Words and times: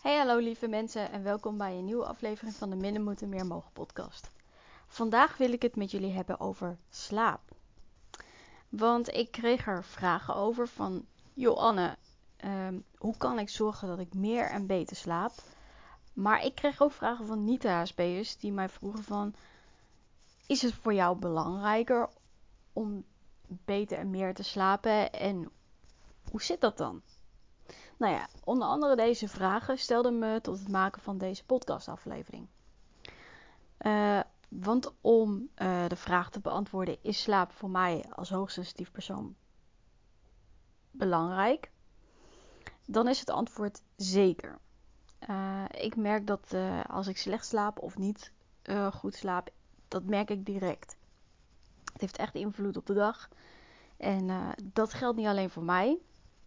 Hey 0.00 0.16
hallo 0.16 0.38
lieve 0.38 0.68
mensen 0.68 1.12
en 1.12 1.22
welkom 1.22 1.56
bij 1.56 1.76
een 1.76 1.84
nieuwe 1.84 2.04
aflevering 2.06 2.54
van 2.54 2.70
de 2.70 2.76
Minder 2.76 3.02
Moeten 3.02 3.28
Meer 3.28 3.46
Mogen 3.46 3.72
podcast. 3.72 4.30
Vandaag 4.86 5.36
wil 5.36 5.52
ik 5.52 5.62
het 5.62 5.76
met 5.76 5.90
jullie 5.90 6.12
hebben 6.12 6.40
over 6.40 6.78
slaap. 6.90 7.40
Want 8.68 9.14
ik 9.14 9.30
kreeg 9.30 9.66
er 9.66 9.84
vragen 9.84 10.34
over 10.34 10.68
van, 10.68 11.06
joh 11.34 11.56
Anne, 11.56 11.96
ehm, 12.36 12.78
hoe 12.96 13.16
kan 13.16 13.38
ik 13.38 13.48
zorgen 13.48 13.88
dat 13.88 13.98
ik 13.98 14.14
meer 14.14 14.50
en 14.50 14.66
beter 14.66 14.96
slaap? 14.96 15.32
Maar 16.12 16.44
ik 16.44 16.54
kreeg 16.54 16.82
ook 16.82 16.92
vragen 16.92 17.26
van 17.26 17.44
niet-HSP'ers 17.44 18.36
die 18.36 18.52
mij 18.52 18.68
vroegen 18.68 19.04
van, 19.04 19.34
is 20.46 20.62
het 20.62 20.74
voor 20.74 20.94
jou 20.94 21.18
belangrijker 21.18 22.08
om 22.72 23.04
beter 23.46 23.98
en 23.98 24.10
meer 24.10 24.34
te 24.34 24.42
slapen 24.42 25.12
en 25.12 25.50
hoe 26.30 26.42
zit 26.42 26.60
dat 26.60 26.76
dan? 26.78 27.02
Nou 28.00 28.12
ja, 28.12 28.28
onder 28.44 28.68
andere 28.68 28.96
deze 28.96 29.28
vragen 29.28 29.78
stelden 29.78 30.18
me 30.18 30.40
tot 30.40 30.58
het 30.58 30.68
maken 30.68 31.02
van 31.02 31.18
deze 31.18 31.44
podcastaflevering. 31.44 32.46
Uh, 33.80 34.20
want 34.48 34.92
om 35.00 35.48
uh, 35.56 35.86
de 35.88 35.96
vraag 35.96 36.30
te 36.30 36.40
beantwoorden: 36.40 36.96
is 37.02 37.22
slaap 37.22 37.52
voor 37.52 37.70
mij 37.70 38.04
als 38.14 38.30
hoogsensitief 38.30 38.90
persoon 38.90 39.34
belangrijk? 40.90 41.70
Dan 42.86 43.08
is 43.08 43.20
het 43.20 43.30
antwoord 43.30 43.82
zeker. 43.96 44.58
Uh, 45.28 45.64
ik 45.70 45.96
merk 45.96 46.26
dat 46.26 46.54
als 46.86 47.06
ik 47.06 47.16
slecht 47.16 47.46
slaap 47.46 47.78
of 47.78 47.98
niet 47.98 48.32
goed 48.92 49.14
slaap, 49.14 49.50
dat 49.88 50.04
merk 50.04 50.30
ik 50.30 50.46
direct. 50.46 50.96
Het 51.92 52.00
heeft 52.00 52.16
echt 52.16 52.34
invloed 52.34 52.76
op 52.76 52.86
de 52.86 52.94
dag. 52.94 53.28
En 53.96 54.54
dat 54.62 54.92
geldt 54.92 55.16
niet 55.16 55.26
alleen 55.26 55.50
voor 55.50 55.64
mij, 55.64 55.98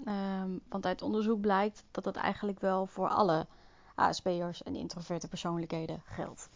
Um, 0.08 0.62
want 0.70 0.86
uit 0.86 1.02
onderzoek 1.02 1.42
blijkt 1.42 1.84
dat 1.92 2.04
dat 2.04 2.16
eigenlijk 2.16 2.60
wel 2.60 2.86
voor 2.86 3.10
alle 3.10 3.48
ASP'ers 3.96 4.64
en 4.64 4.76
introverte 4.76 5.28
persoonlijkheden 5.28 6.02
geldt. 6.06 6.50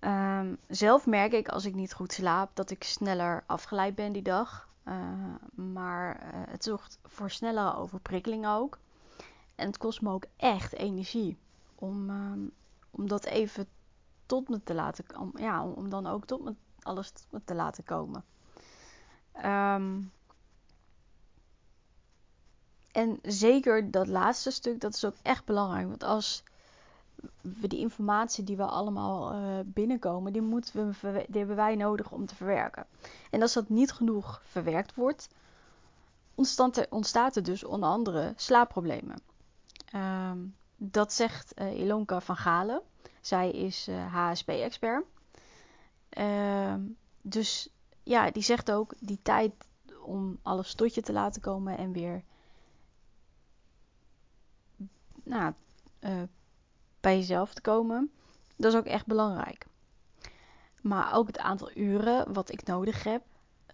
Um, 0.00 0.58
zelf 0.68 1.06
merk 1.06 1.32
ik 1.32 1.48
als 1.48 1.64
ik 1.64 1.74
niet 1.74 1.92
goed 1.92 2.12
slaap 2.12 2.50
dat 2.54 2.70
ik 2.70 2.84
sneller 2.84 3.44
afgeleid 3.46 3.94
ben 3.94 4.12
die 4.12 4.22
dag. 4.22 4.68
Uh, 4.84 4.94
maar 5.54 6.20
uh, 6.22 6.28
het 6.32 6.64
zorgt 6.64 6.98
voor 7.04 7.30
snellere 7.30 7.76
overprikkeling 7.76 8.46
ook. 8.46 8.78
En 9.54 9.66
het 9.66 9.78
kost 9.78 10.02
me 10.02 10.10
ook 10.10 10.24
echt 10.36 10.72
energie 10.72 11.38
om, 11.74 12.10
om 12.90 13.08
dat 13.08 13.24
even 13.24 13.68
tot 14.26 14.48
me 14.48 14.62
te 14.62 14.74
laten 14.74 15.06
komen. 15.06 15.42
Ja, 15.42 15.66
om 15.66 15.88
dan 15.88 16.06
ook 16.06 16.24
tot 16.24 16.44
me, 16.44 16.54
alles 16.82 17.12
te 17.44 17.54
laten 17.54 17.84
komen. 17.84 18.24
Um, 19.44 20.12
en 22.94 23.18
zeker 23.22 23.90
dat 23.90 24.06
laatste 24.06 24.50
stuk, 24.50 24.80
dat 24.80 24.94
is 24.94 25.04
ook 25.04 25.14
echt 25.22 25.44
belangrijk. 25.44 25.88
Want 25.88 26.02
als 26.02 26.42
we 27.40 27.68
die 27.68 27.78
informatie 27.78 28.44
die 28.44 28.56
we 28.56 28.64
allemaal 28.64 29.34
uh, 29.34 29.58
binnenkomen, 29.64 30.32
die, 30.32 30.42
moeten 30.42 30.96
we, 31.00 31.24
die 31.28 31.38
hebben 31.38 31.56
wij 31.56 31.74
nodig 31.74 32.10
om 32.10 32.26
te 32.26 32.34
verwerken. 32.34 32.86
En 33.30 33.42
als 33.42 33.52
dat 33.52 33.68
niet 33.68 33.92
genoeg 33.92 34.42
verwerkt 34.44 34.94
wordt, 34.94 35.28
ontstaat 36.88 37.36
er, 37.36 37.42
dus 37.42 37.64
onder 37.64 37.88
andere 37.88 38.32
slaapproblemen. 38.36 39.16
Uh, 39.94 40.30
dat 40.76 41.12
zegt 41.12 41.60
uh, 41.60 41.78
Ilonka 41.80 42.20
van 42.20 42.36
Galen. 42.36 42.82
Zij 43.20 43.50
is 43.50 43.88
uh, 43.88 44.04
eh, 44.04 44.14
HSP-expert. 44.14 45.04
Ehm, 46.08 46.80
dus 47.22 47.68
ja, 48.02 48.30
die 48.30 48.42
zegt 48.42 48.70
ook 48.70 48.94
die 48.98 49.18
tijd 49.22 49.52
om 50.02 50.38
alles 50.42 50.74
tot 50.74 50.94
je 50.94 51.02
te 51.02 51.12
laten 51.12 51.42
komen 51.42 51.78
en 51.78 51.92
weer 51.92 52.22
nou, 55.24 55.52
uh, 56.00 56.22
bij 57.00 57.16
jezelf 57.16 57.54
te 57.54 57.60
komen. 57.60 58.10
Dat 58.56 58.72
is 58.72 58.78
ook 58.78 58.86
echt 58.86 59.06
belangrijk. 59.06 59.66
Maar 60.80 61.14
ook 61.14 61.26
het 61.26 61.38
aantal 61.38 61.70
uren 61.74 62.32
wat 62.32 62.52
ik 62.52 62.66
nodig 62.66 63.02
heb 63.02 63.22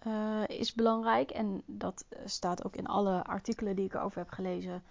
uh, 0.07 0.43
is 0.47 0.73
belangrijk. 0.73 1.31
En 1.31 1.63
dat 1.65 2.05
staat 2.25 2.65
ook 2.65 2.75
in 2.75 2.87
alle 2.87 3.23
artikelen 3.23 3.75
die 3.75 3.85
ik 3.85 3.93
erover 3.93 4.17
heb 4.17 4.29
gelezen. 4.29 4.83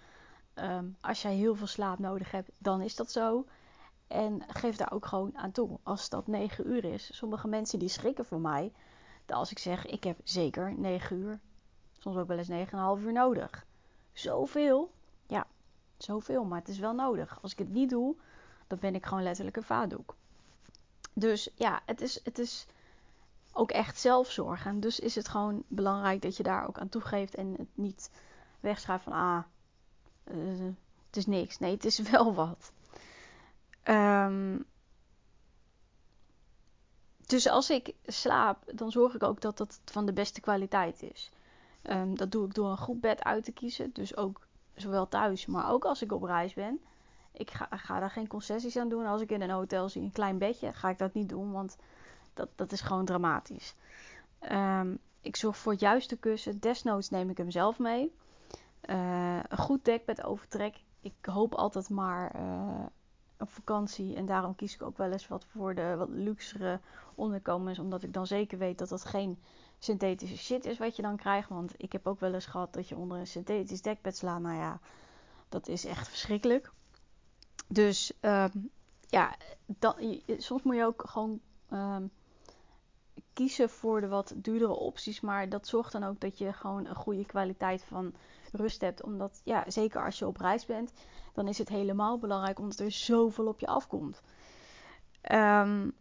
Um, 0.54 0.96
als 1.00 1.22
jij 1.22 1.34
heel 1.34 1.54
veel 1.54 1.66
slaap 1.66 1.98
nodig 1.98 2.30
hebt, 2.30 2.50
dan 2.58 2.80
is 2.80 2.96
dat 2.96 3.10
zo. 3.10 3.46
En 4.06 4.42
geef 4.46 4.76
daar 4.76 4.92
ook 4.92 5.06
gewoon 5.06 5.38
aan 5.38 5.52
toe. 5.52 5.78
Als 5.82 6.08
dat 6.08 6.26
9 6.26 6.68
uur 6.68 6.84
is. 6.84 7.16
Sommige 7.16 7.48
mensen 7.48 7.78
die 7.78 7.88
schrikken 7.88 8.24
voor 8.24 8.40
mij. 8.40 8.72
Dat 9.26 9.36
als 9.36 9.50
ik 9.50 9.58
zeg, 9.58 9.86
ik 9.86 10.04
heb 10.04 10.18
zeker 10.24 10.74
9 10.78 11.16
uur. 11.16 11.40
Soms 11.98 12.16
ook 12.16 12.26
wel 12.26 12.38
eens 12.38 12.50
9,5 12.98 13.04
uur 13.04 13.12
nodig. 13.12 13.66
Zoveel. 14.12 14.92
Zoveel, 16.02 16.44
maar 16.44 16.58
het 16.58 16.68
is 16.68 16.78
wel 16.78 16.94
nodig. 16.94 17.38
Als 17.42 17.52
ik 17.52 17.58
het 17.58 17.68
niet 17.68 17.90
doe, 17.90 18.16
dan 18.66 18.78
ben 18.78 18.94
ik 18.94 19.06
gewoon 19.06 19.22
letterlijk 19.22 19.56
een 19.56 19.62
vaatdoek. 19.62 20.16
Dus 21.12 21.50
ja, 21.54 21.80
het 21.86 22.00
is, 22.00 22.20
het 22.24 22.38
is 22.38 22.66
ook 23.52 23.70
echt 23.70 23.98
zelfzorg. 23.98 24.62
dus 24.74 25.00
is 25.00 25.14
het 25.14 25.28
gewoon 25.28 25.62
belangrijk 25.68 26.22
dat 26.22 26.36
je 26.36 26.42
daar 26.42 26.66
ook 26.68 26.78
aan 26.78 26.88
toegeeft 26.88 27.34
en 27.34 27.54
het 27.58 27.68
niet 27.74 28.10
wegschrijft 28.60 29.04
van 29.04 29.12
ah, 29.12 29.42
uh, 30.24 30.66
het 31.06 31.16
is 31.16 31.26
niks. 31.26 31.58
Nee, 31.58 31.72
het 31.72 31.84
is 31.84 31.98
wel 32.10 32.34
wat. 32.34 32.72
Um, 33.84 34.64
dus 37.26 37.48
als 37.48 37.70
ik 37.70 37.94
slaap, 38.06 38.64
dan 38.74 38.90
zorg 38.90 39.14
ik 39.14 39.22
ook 39.22 39.40
dat 39.40 39.56
dat 39.56 39.80
van 39.84 40.06
de 40.06 40.12
beste 40.12 40.40
kwaliteit 40.40 41.02
is. 41.02 41.30
Um, 41.82 42.16
dat 42.16 42.32
doe 42.32 42.46
ik 42.46 42.54
door 42.54 42.70
een 42.70 42.78
goed 42.78 43.00
bed 43.00 43.24
uit 43.24 43.44
te 43.44 43.52
kiezen. 43.52 43.90
Dus 43.92 44.16
ook 44.16 44.46
zowel 44.80 45.08
thuis, 45.08 45.46
maar 45.46 45.70
ook 45.70 45.84
als 45.84 46.02
ik 46.02 46.12
op 46.12 46.22
reis 46.22 46.54
ben. 46.54 46.80
Ik 47.32 47.50
ga, 47.50 47.68
ga 47.70 48.00
daar 48.00 48.10
geen 48.10 48.28
concessies 48.28 48.76
aan 48.76 48.88
doen. 48.88 49.06
Als 49.06 49.20
ik 49.20 49.30
in 49.30 49.40
een 49.40 49.50
hotel 49.50 49.88
zie 49.88 50.02
een 50.02 50.12
klein 50.12 50.38
bedje, 50.38 50.72
ga 50.72 50.88
ik 50.88 50.98
dat 50.98 51.14
niet 51.14 51.28
doen, 51.28 51.52
want 51.52 51.76
dat, 52.34 52.48
dat 52.54 52.72
is 52.72 52.80
gewoon 52.80 53.04
dramatisch. 53.04 53.74
Um, 54.52 54.98
ik 55.20 55.36
zorg 55.36 55.56
voor 55.56 55.72
het 55.72 55.80
juiste 55.80 56.16
kussen. 56.16 56.60
Desnoods 56.60 57.10
neem 57.10 57.30
ik 57.30 57.36
hem 57.36 57.50
zelf 57.50 57.78
mee. 57.78 58.14
Uh, 58.84 59.36
een 59.48 59.58
goed 59.58 59.84
dekbed 59.84 60.22
overtrek. 60.24 60.76
Ik 61.00 61.14
hoop 61.22 61.54
altijd 61.54 61.88
maar 61.88 62.36
uh, 62.36 62.86
op 63.38 63.50
vakantie. 63.50 64.16
En 64.16 64.26
daarom 64.26 64.54
kies 64.54 64.74
ik 64.74 64.82
ook 64.82 64.96
wel 64.96 65.12
eens 65.12 65.28
wat 65.28 65.44
voor 65.44 65.74
de 65.74 65.94
wat 65.96 66.08
luxere 66.08 66.80
onderkomens. 67.14 67.78
Omdat 67.78 68.02
ik 68.02 68.12
dan 68.12 68.26
zeker 68.26 68.58
weet 68.58 68.78
dat 68.78 68.88
dat 68.88 69.04
geen 69.04 69.38
synthetische 69.80 70.38
shit 70.38 70.64
is 70.64 70.78
wat 70.78 70.96
je 70.96 71.02
dan 71.02 71.16
krijgt. 71.16 71.48
Want 71.48 71.74
ik 71.76 71.92
heb 71.92 72.06
ook 72.06 72.20
wel 72.20 72.34
eens 72.34 72.46
gehad 72.46 72.72
dat 72.72 72.88
je 72.88 72.96
onder 72.96 73.18
een 73.18 73.26
synthetisch 73.26 73.82
dekbed 73.82 74.16
slaat. 74.16 74.40
Nou 74.40 74.56
ja, 74.56 74.80
dat 75.48 75.68
is 75.68 75.84
echt 75.84 76.08
verschrikkelijk. 76.08 76.70
Dus 77.66 78.12
um, 78.20 78.70
ja, 79.08 79.36
soms 80.38 80.62
moet 80.62 80.76
je 80.76 80.84
ook 80.84 81.02
gewoon 81.06 81.40
um, 81.72 82.10
kiezen 83.32 83.70
voor 83.70 84.00
de 84.00 84.08
wat 84.08 84.34
duurdere 84.36 84.74
opties. 84.74 85.20
Maar 85.20 85.48
dat 85.48 85.66
zorgt 85.66 85.92
dan 85.92 86.04
ook 86.04 86.20
dat 86.20 86.38
je 86.38 86.52
gewoon 86.52 86.86
een 86.86 86.94
goede 86.94 87.26
kwaliteit 87.26 87.84
van 87.84 88.14
rust 88.52 88.80
hebt. 88.80 89.02
Omdat, 89.02 89.40
ja, 89.44 89.64
zeker 89.66 90.04
als 90.04 90.18
je 90.18 90.26
op 90.26 90.36
reis 90.36 90.66
bent, 90.66 90.92
dan 91.32 91.48
is 91.48 91.58
het 91.58 91.68
helemaal 91.68 92.18
belangrijk 92.18 92.58
omdat 92.58 92.78
er 92.78 92.90
zoveel 92.90 93.46
op 93.46 93.60
je 93.60 93.66
afkomt. 93.66 94.22
Um, 95.32 95.94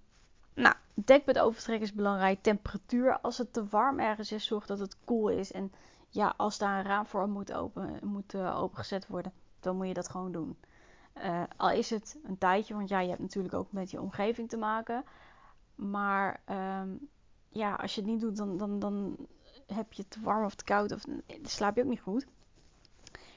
nou, 0.59 0.75
dekbed 0.93 1.39
overtrekken 1.39 1.87
is 1.87 1.93
belangrijk. 1.93 2.41
Temperatuur, 2.41 3.19
als 3.19 3.37
het 3.37 3.53
te 3.53 3.67
warm 3.67 3.99
ergens 3.99 4.31
is, 4.31 4.45
zorg 4.45 4.65
dat 4.65 4.79
het 4.79 4.97
koel 5.03 5.29
is. 5.29 5.51
En 5.51 5.71
ja, 6.09 6.33
als 6.37 6.57
daar 6.57 6.79
een 6.79 6.85
raam 6.85 7.05
voor 7.05 7.29
moet, 7.29 7.53
open, 7.53 7.99
moet 8.03 8.33
uh, 8.33 8.61
opengezet 8.61 9.07
worden, 9.07 9.33
dan 9.59 9.75
moet 9.75 9.87
je 9.87 9.93
dat 9.93 10.09
gewoon 10.09 10.31
doen. 10.31 10.57
Uh, 11.17 11.43
al 11.57 11.71
is 11.71 11.89
het 11.89 12.17
een 12.23 12.37
tijdje, 12.37 12.73
want 12.73 12.89
ja, 12.89 12.99
je 12.99 13.09
hebt 13.09 13.21
natuurlijk 13.21 13.53
ook 13.53 13.71
met 13.71 13.91
je 13.91 14.01
omgeving 14.01 14.49
te 14.49 14.57
maken. 14.57 15.03
Maar 15.75 16.41
um, 16.81 17.09
ja, 17.49 17.73
als 17.75 17.95
je 17.95 18.01
het 18.01 18.09
niet 18.09 18.21
doet, 18.21 18.37
dan, 18.37 18.57
dan, 18.57 18.79
dan 18.79 19.17
heb 19.67 19.93
je 19.93 20.07
te 20.07 20.21
warm 20.21 20.45
of 20.45 20.55
te 20.55 20.63
koud 20.63 20.91
of 20.91 21.01
dan 21.01 21.21
slaap 21.43 21.75
je 21.75 21.81
ook 21.81 21.89
niet 21.89 21.99
goed. 21.99 22.27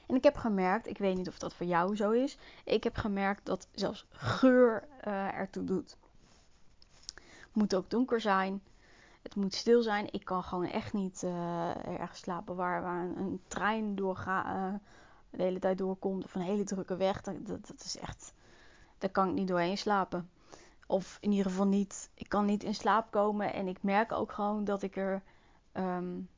En 0.07 0.15
ik 0.15 0.23
heb 0.23 0.35
gemerkt, 0.35 0.87
ik 0.87 0.97
weet 0.97 1.15
niet 1.15 1.27
of 1.27 1.39
dat 1.39 1.53
voor 1.53 1.65
jou 1.65 1.95
zo 1.95 2.11
is, 2.11 2.37
ik 2.63 2.83
heb 2.83 2.95
gemerkt 2.95 3.45
dat 3.45 3.67
zelfs 3.71 4.05
geur 4.09 4.87
uh, 5.07 5.33
ertoe 5.33 5.63
doet 5.63 5.97
moet 7.53 7.75
ook 7.75 7.89
donker 7.89 8.21
zijn. 8.21 8.61
Het 9.21 9.35
moet 9.35 9.53
stil 9.53 9.81
zijn. 9.81 10.13
Ik 10.13 10.25
kan 10.25 10.43
gewoon 10.43 10.65
echt 10.65 10.93
niet 10.93 11.21
uh, 11.23 11.99
ergens 11.99 12.19
slapen 12.19 12.55
waar, 12.55 12.81
waar 12.81 13.03
een, 13.03 13.41
trein 13.47 13.95
doorgaat, 13.95 14.45
uh, 14.45 14.79
de 15.29 15.43
hele 15.43 15.59
tijd 15.59 15.77
doorkomt. 15.77 16.23
Of 16.23 16.35
een 16.35 16.41
hele 16.41 16.63
drukke 16.63 16.95
weg. 16.95 17.21
Dat, 17.21 17.47
dat, 17.47 17.83
is 17.83 17.97
echt. 17.97 18.33
Daar 18.97 19.09
kan 19.09 19.27
ik 19.27 19.33
niet 19.33 19.47
doorheen 19.47 19.77
slapen. 19.77 20.29
Of 20.87 21.17
in 21.21 21.31
ieder 21.31 21.51
geval 21.51 21.67
niet. 21.67 22.09
Ik 22.13 22.29
kan 22.29 22.45
niet 22.45 22.63
in 22.63 22.75
slaap 22.75 23.11
komen. 23.11 23.53
En 23.53 23.67
ik 23.67 23.83
merk 23.83 24.11
ook 24.11 24.31
gewoon 24.31 24.63
dat 24.63 24.81
ik 24.81 24.95
er 24.95 25.21
um, 25.73 26.29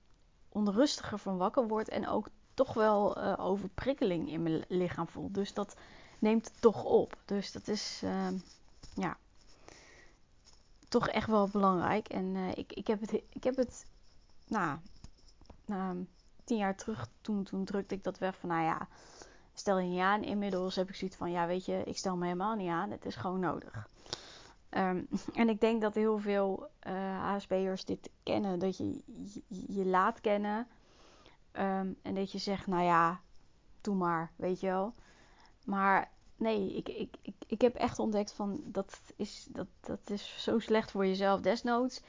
onrustiger 0.50 1.20
van 1.20 1.38
wakker 1.38 1.68
word. 1.68 1.90
En 1.90 2.08
ook 2.08 2.28
toch 2.54 2.74
wel 2.74 3.18
uh, 3.18 3.34
overprikkeling 3.38 4.30
in 4.30 4.44
mijn 4.44 4.66
lichaam 4.68 5.08
voel. 5.08 5.32
Dus 5.32 5.54
dat 5.54 5.76
neemt 6.20 6.62
toch 6.62 6.84
op. 6.84 7.16
Dus 7.26 7.52
dat 7.52 7.68
is. 7.68 8.02
Uh, 8.04 8.28
ja 8.94 9.18
toch 11.00 11.08
echt 11.08 11.28
wel 11.28 11.50
belangrijk. 11.52 12.08
En 12.08 12.26
uh, 12.26 12.50
ik, 12.56 12.74
ik 12.74 12.88
heb 12.88 13.02
het, 13.02 13.12
ik 13.30 13.44
heb 13.44 13.56
het 13.56 13.86
nou, 14.48 14.80
tien 16.44 16.58
jaar 16.58 16.76
terug, 16.76 17.08
toen, 17.22 17.44
toen 17.44 17.66
drukte 17.66 17.96
ik 17.96 18.04
dat 18.04 18.18
weg 18.18 18.36
van, 18.36 18.50
nou 18.50 18.64
ja, 18.64 18.88
stel 19.54 19.80
je 19.80 19.90
niet 19.90 20.00
aan. 20.00 20.24
Inmiddels 20.24 20.76
heb 20.76 20.90
ik 20.90 20.96
zoiets 20.96 21.18
van, 21.18 21.32
ja 21.32 21.48
weet 21.48 21.66
je, 21.66 21.84
ik 21.86 21.98
stel 21.98 22.18
me 22.18 22.24
helemaal 22.24 22.56
niet 22.56 22.70
aan. 22.70 22.92
Het 22.92 23.06
is 23.06 23.16
gewoon 23.16 23.40
nodig. 23.40 23.90
Ehm, 24.70 25.04
en 25.34 25.50
ik 25.50 25.60
denk 25.60 25.82
dat 25.82 25.94
heel 25.94 26.18
veel 26.18 26.70
uh, 26.88 27.34
HSP'ers 27.34 27.86
dit 27.86 28.10
kennen. 28.24 28.60
Dat 28.60 28.78
je 28.78 29.02
je, 29.48 29.86
laat 29.86 30.22
kennen. 30.22 30.68
Ehm, 31.52 31.90
en 32.02 32.16
dat 32.16 32.32
je 32.32 32.38
zegt, 32.38 32.68
nou 32.68 32.84
ja, 32.84 33.20
doe 33.82 33.96
maar, 33.96 34.32
weet 34.36 34.60
je 34.60 34.68
wel. 34.68 34.94
Maar 35.66 36.12
nee, 36.36 36.76
ik, 36.76 36.90
ik, 36.90 37.16
ik, 37.22 37.36
ik 37.48 37.62
heb 37.62 37.76
echt 37.76 38.00
ontdekt 38.00 38.34
van 38.34 38.62
dat 38.66 39.02
is, 39.16 39.48
dat, 39.52 39.68
dat 39.80 40.10
is 40.10 40.44
zo 40.44 40.60
slecht 40.60 40.92
voor 40.92 41.06
jezelf. 41.06 41.42
Desnoods 41.42 42.02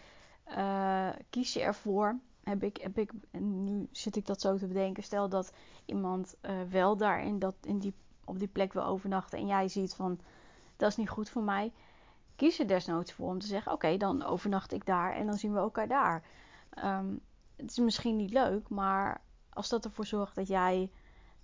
uh, 0.48 1.08
kies 1.30 1.52
je 1.52 1.60
ervoor. 1.60 2.18
Heb 2.42 2.62
ik, 2.62 2.76
heb 2.76 2.98
ik, 2.98 3.12
en 3.30 3.64
nu 3.64 3.88
zit 3.90 4.16
ik 4.16 4.26
dat 4.26 4.40
zo 4.40 4.56
te 4.56 4.66
bedenken. 4.66 5.02
Stel 5.02 5.28
dat 5.28 5.52
iemand 5.84 6.36
uh, 6.42 6.62
wel 6.70 6.96
daar 6.96 7.22
in 7.22 7.38
dat, 7.38 7.54
in 7.60 7.78
die, 7.78 7.94
op 8.24 8.38
die 8.38 8.48
plek 8.48 8.72
wil 8.72 8.84
overnachten. 8.84 9.38
En 9.38 9.46
jij 9.46 9.68
ziet 9.68 9.94
van 9.94 10.18
dat 10.76 10.90
is 10.90 10.96
niet 10.96 11.08
goed 11.08 11.28
voor 11.28 11.42
mij. 11.42 11.72
Kies 12.36 12.58
er 12.58 12.66
desnoods 12.66 13.12
voor 13.12 13.28
om 13.28 13.38
te 13.38 13.46
zeggen: 13.46 13.72
Oké, 13.72 13.96
dan 13.96 14.22
overnacht 14.22 14.72
ik 14.72 14.86
daar 14.86 15.14
en 15.14 15.26
dan 15.26 15.36
zien 15.36 15.52
we 15.52 15.58
elkaar 15.58 15.88
daar. 15.88 16.24
Um, 16.84 17.20
het 17.56 17.70
is 17.70 17.78
misschien 17.78 18.16
niet 18.16 18.32
leuk, 18.32 18.68
maar 18.68 19.20
als 19.52 19.68
dat 19.68 19.84
ervoor 19.84 20.06
zorgt 20.06 20.34
dat 20.34 20.48
jij 20.48 20.90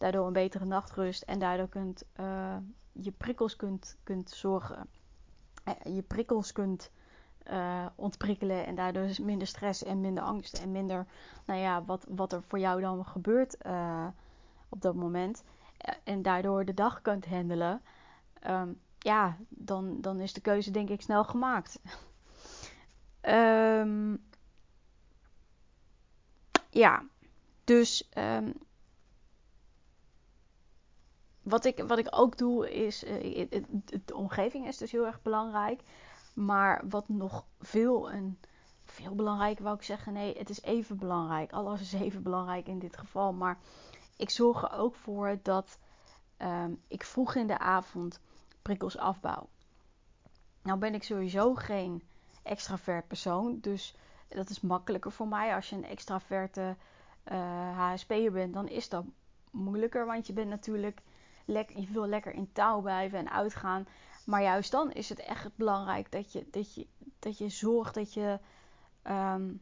daardoor 0.03 0.27
een 0.27 0.33
betere 0.33 0.65
nachtrust 0.65 1.23
en 1.23 1.39
daardoor 1.39 1.69
kunt, 1.69 2.05
uh, 2.21 2.57
je 2.93 3.11
prikkels 3.11 3.57
kunt, 3.57 3.97
kunt 4.03 4.31
zorgen. 4.31 4.89
Uh, 5.69 5.95
je 5.95 6.03
prikkels 6.03 6.53
kunt 6.53 6.91
uh, 7.51 7.87
ontprikkelen 7.95 8.67
en 8.67 8.75
daardoor 8.75 9.03
is 9.03 9.19
minder 9.19 9.47
stress 9.47 9.85
en 9.85 10.01
minder 10.01 10.23
angst 10.23 10.59
en 10.59 10.73
minder, 10.73 11.07
nou 11.45 11.61
ja, 11.61 11.85
wat, 11.85 12.07
wat 12.09 12.33
er 12.33 12.43
voor 12.43 12.59
jou 12.59 12.81
dan 12.81 13.05
gebeurt 13.05 13.57
op 14.69 14.81
dat 14.81 14.95
moment. 14.95 15.45
En 16.05 16.23
daardoor 16.23 16.65
de 16.65 16.75
dag 16.75 17.03
kunt 17.03 17.27
handelen. 17.27 17.83
Um, 18.47 18.81
ja, 18.99 19.37
dan, 19.49 20.01
dan 20.01 20.21
is 20.21 20.33
de 20.33 20.41
keuze 20.41 20.71
denk 20.71 20.89
ik 20.89 21.03
snel 21.03 21.25
gemaakt. 21.25 21.81
um, 23.23 24.23
ja, 26.85 27.05
dus 27.65 28.09
um, 28.19 28.53
wat, 31.43 31.65
ik, 31.65 31.85
wat 31.87 31.99
ik 31.99 32.07
ook 32.11 32.39
doe 32.39 32.73
is, 32.75 33.05
uh, 33.05 33.47
de 34.05 34.15
omgeving 34.15 34.67
is 34.67 34.77
dus 34.77 34.93
heel 34.93 35.07
erg 35.07 35.23
belangrijk. 35.23 35.83
Maar 36.35 36.83
wat 36.89 37.09
nog 37.09 37.45
veel 37.61 38.11
en 38.11 38.39
veel 38.85 39.15
belangrijker 39.15 39.65
wou 39.65 39.77
ik 39.77 39.83
zeggen, 39.83 40.13
nee, 40.13 40.39
het 40.39 40.51
is 40.51 40.63
even 40.63 40.99
belangrijk. 40.99 41.53
Alles 41.53 41.81
is 41.81 41.93
even 41.93 42.23
belangrijk 42.23 42.67
in 42.67 42.79
dit 42.79 42.97
geval. 42.97 43.33
Maar 43.33 43.59
ik 44.17 44.31
zorg 44.31 44.63
er 44.63 44.73
ook 44.73 44.95
voor 44.95 45.39
dat 45.43 45.79
um, 46.39 46.81
ik 46.89 47.05
vroeg 47.05 47.35
in 47.35 47.47
de 47.47 47.59
avond 47.59 48.21
prikkels 48.63 48.99
afbouw. 48.99 49.49
Nou 50.63 50.79
ben 50.79 50.95
ik 50.95 51.03
sowieso 51.03 51.55
geen 51.55 52.03
extravert 52.43 53.07
persoon, 53.07 53.59
dus 53.61 53.95
dat 54.29 54.51
is 54.51 54.61
makkelijker 54.61 55.13
voor 55.13 55.29
mij. 55.29 55.55
Als 55.55 55.71
je 55.71 55.77
een 55.77 55.85
extraverte 55.85 56.77
uh, 57.33 57.79
HSP'er 57.79 58.33
bent, 58.33 58.55
dan 58.55 58.69
is 58.69 58.89
dat 58.89 59.05
moeilijker, 59.51 60.07
want 60.07 60.27
je 60.27 60.33
bent 60.33 60.49
natuurlijk 60.49 61.03
je 61.53 61.93
wil 61.93 62.07
lekker 62.07 62.33
in 62.33 62.53
touw 62.53 62.81
blijven 62.81 63.19
en 63.19 63.31
uitgaan. 63.31 63.87
Maar 64.27 64.43
juist 64.43 64.71
dan 64.71 64.93
is 64.93 65.09
het 65.09 65.19
echt 65.19 65.57
belangrijk 65.57 66.13
dat 66.13 66.33
je, 66.33 66.47
dat 66.51 66.75
je, 66.75 66.87
dat 67.19 67.39
je 67.39 67.49
zorgt 67.49 67.95
dat 67.95 68.15
je 68.15 68.39
um, 69.03 69.61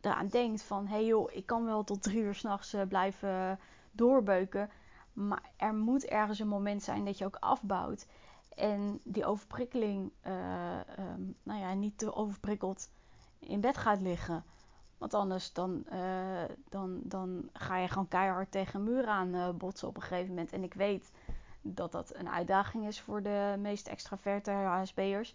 eraan 0.00 0.28
denkt 0.28 0.62
van... 0.62 0.86
hé 0.86 0.94
hey 0.94 1.04
joh, 1.04 1.32
ik 1.32 1.46
kan 1.46 1.64
wel 1.64 1.84
tot 1.84 2.02
drie 2.02 2.22
uur 2.22 2.34
s'nachts 2.34 2.74
uh, 2.74 2.82
blijven 2.88 3.58
doorbeuken... 3.90 4.70
Maar 5.14 5.50
er 5.56 5.74
moet 5.74 6.04
ergens 6.04 6.38
een 6.38 6.48
moment 6.48 6.82
zijn 6.82 7.04
dat 7.04 7.18
je 7.18 7.24
ook 7.24 7.36
afbouwt. 7.40 8.06
En 8.54 9.00
die 9.04 9.24
overprikkeling, 9.24 10.12
uh, 10.26 10.80
um, 10.98 11.36
nou 11.42 11.60
ja, 11.60 11.74
niet 11.74 11.98
te 11.98 12.14
overprikkeld 12.14 12.90
in 13.38 13.60
bed 13.60 13.76
gaat 13.76 14.00
liggen. 14.00 14.44
Want 14.98 15.14
anders 15.14 15.52
dan, 15.52 15.84
uh, 15.92 16.42
dan, 16.68 17.00
dan 17.02 17.48
ga 17.52 17.76
je 17.76 17.88
gewoon 17.88 18.08
keihard 18.08 18.50
tegen 18.50 18.80
een 18.80 18.84
muur 18.84 19.06
aan 19.06 19.34
uh, 19.34 19.50
botsen 19.50 19.88
op 19.88 19.96
een 19.96 20.02
gegeven 20.02 20.28
moment. 20.28 20.52
En 20.52 20.62
ik 20.62 20.74
weet 20.74 21.10
dat 21.62 21.92
dat 21.92 22.14
een 22.14 22.28
uitdaging 22.28 22.86
is 22.86 23.00
voor 23.00 23.22
de 23.22 23.56
meest 23.58 23.88
extraverte 23.88 24.50
HSB'ers. 24.50 25.34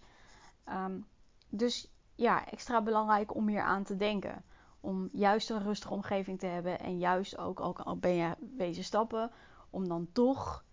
Um, 0.68 1.06
dus 1.48 1.90
ja, 2.14 2.46
extra 2.46 2.82
belangrijk 2.82 3.34
om 3.34 3.48
hier 3.48 3.62
aan 3.62 3.82
te 3.82 3.96
denken. 3.96 4.44
Om 4.80 5.08
juist 5.12 5.50
een 5.50 5.62
rustige 5.62 5.92
omgeving 5.92 6.38
te 6.38 6.46
hebben. 6.46 6.78
En 6.78 6.98
juist 6.98 7.38
ook, 7.38 7.60
ook 7.60 7.78
al 7.78 7.96
ben 7.96 8.14
je 8.14 8.34
wezen 8.56 8.84
stappen, 8.84 9.30
om 9.70 9.88
dan 9.88 10.08
toch 10.12 10.64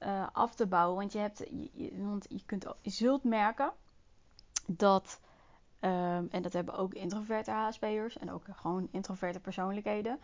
uh, 0.00 0.26
af 0.32 0.54
te 0.54 0.66
bouwen. 0.66 0.96
Want 0.96 1.12
je, 1.12 1.18
hebt, 1.18 1.50
want 1.96 2.26
je, 2.28 2.44
kunt, 2.46 2.66
je 2.80 2.90
zult 2.90 3.24
merken 3.24 3.72
dat, 4.66 5.20
um, 5.84 6.28
en 6.30 6.42
dat 6.42 6.52
hebben 6.52 6.74
ook 6.74 6.94
introverte 6.94 7.50
HSP'ers 7.50 8.18
en 8.18 8.30
ook 8.30 8.44
gewoon 8.52 8.88
introverte 8.90 9.40
persoonlijkheden, 9.40 10.18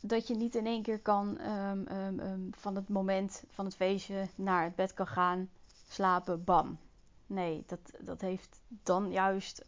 dat 0.00 0.26
je 0.26 0.34
niet 0.34 0.54
in 0.54 0.66
één 0.66 0.82
keer 0.82 1.00
kan 1.00 1.40
um, 1.40 1.86
um, 2.20 2.50
van 2.50 2.74
het 2.74 2.88
moment 2.88 3.44
van 3.50 3.64
het 3.64 3.76
feestje 3.76 4.28
naar 4.34 4.64
het 4.64 4.74
bed 4.74 4.94
kan 4.94 5.06
gaan, 5.06 5.50
slapen, 5.88 6.44
bam. 6.44 6.78
Nee, 7.26 7.64
dat, 7.66 7.80
dat 8.00 8.20
heeft 8.20 8.60
dan 8.82 9.10
juist 9.10 9.64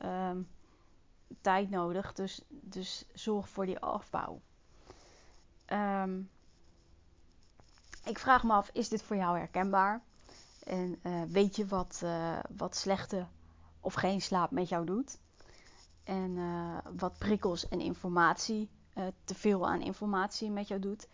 tijd 1.41 1.71
nodig. 1.71 2.13
Dus, 2.13 2.43
dus 2.49 3.05
zorg 3.15 3.49
voor 3.49 3.67
die 3.67 3.79
afbouw. 3.79 4.41
Ik 8.05 8.19
vraag 8.19 8.45
me 8.45 8.53
af, 8.53 8.71
is 8.73 8.89
dit 8.89 9.03
voor 9.03 9.17
jou 9.17 9.39
herkenbaar? 9.39 10.03
En 10.65 11.01
uh, 11.03 11.23
weet 11.23 11.57
je 11.57 11.67
wat, 11.67 12.01
uh, 12.05 12.39
wat 12.57 12.77
slechte 12.77 13.27
of 13.81 13.95
geen 13.95 14.21
slaap 14.21 14.51
met 14.51 14.69
jou 14.69 14.87
doet? 14.87 15.19
En 16.05 16.31
uh, 16.31 16.79
wat 16.97 17.19
prikkels 17.19 17.69
en 17.69 17.81
informatie, 17.81 18.69
te 19.25 19.35
veel 19.35 19.69
aan 19.69 19.81
informatie 19.81 20.51
met 20.51 20.69
jou 20.69 20.81
doet? 20.81 21.09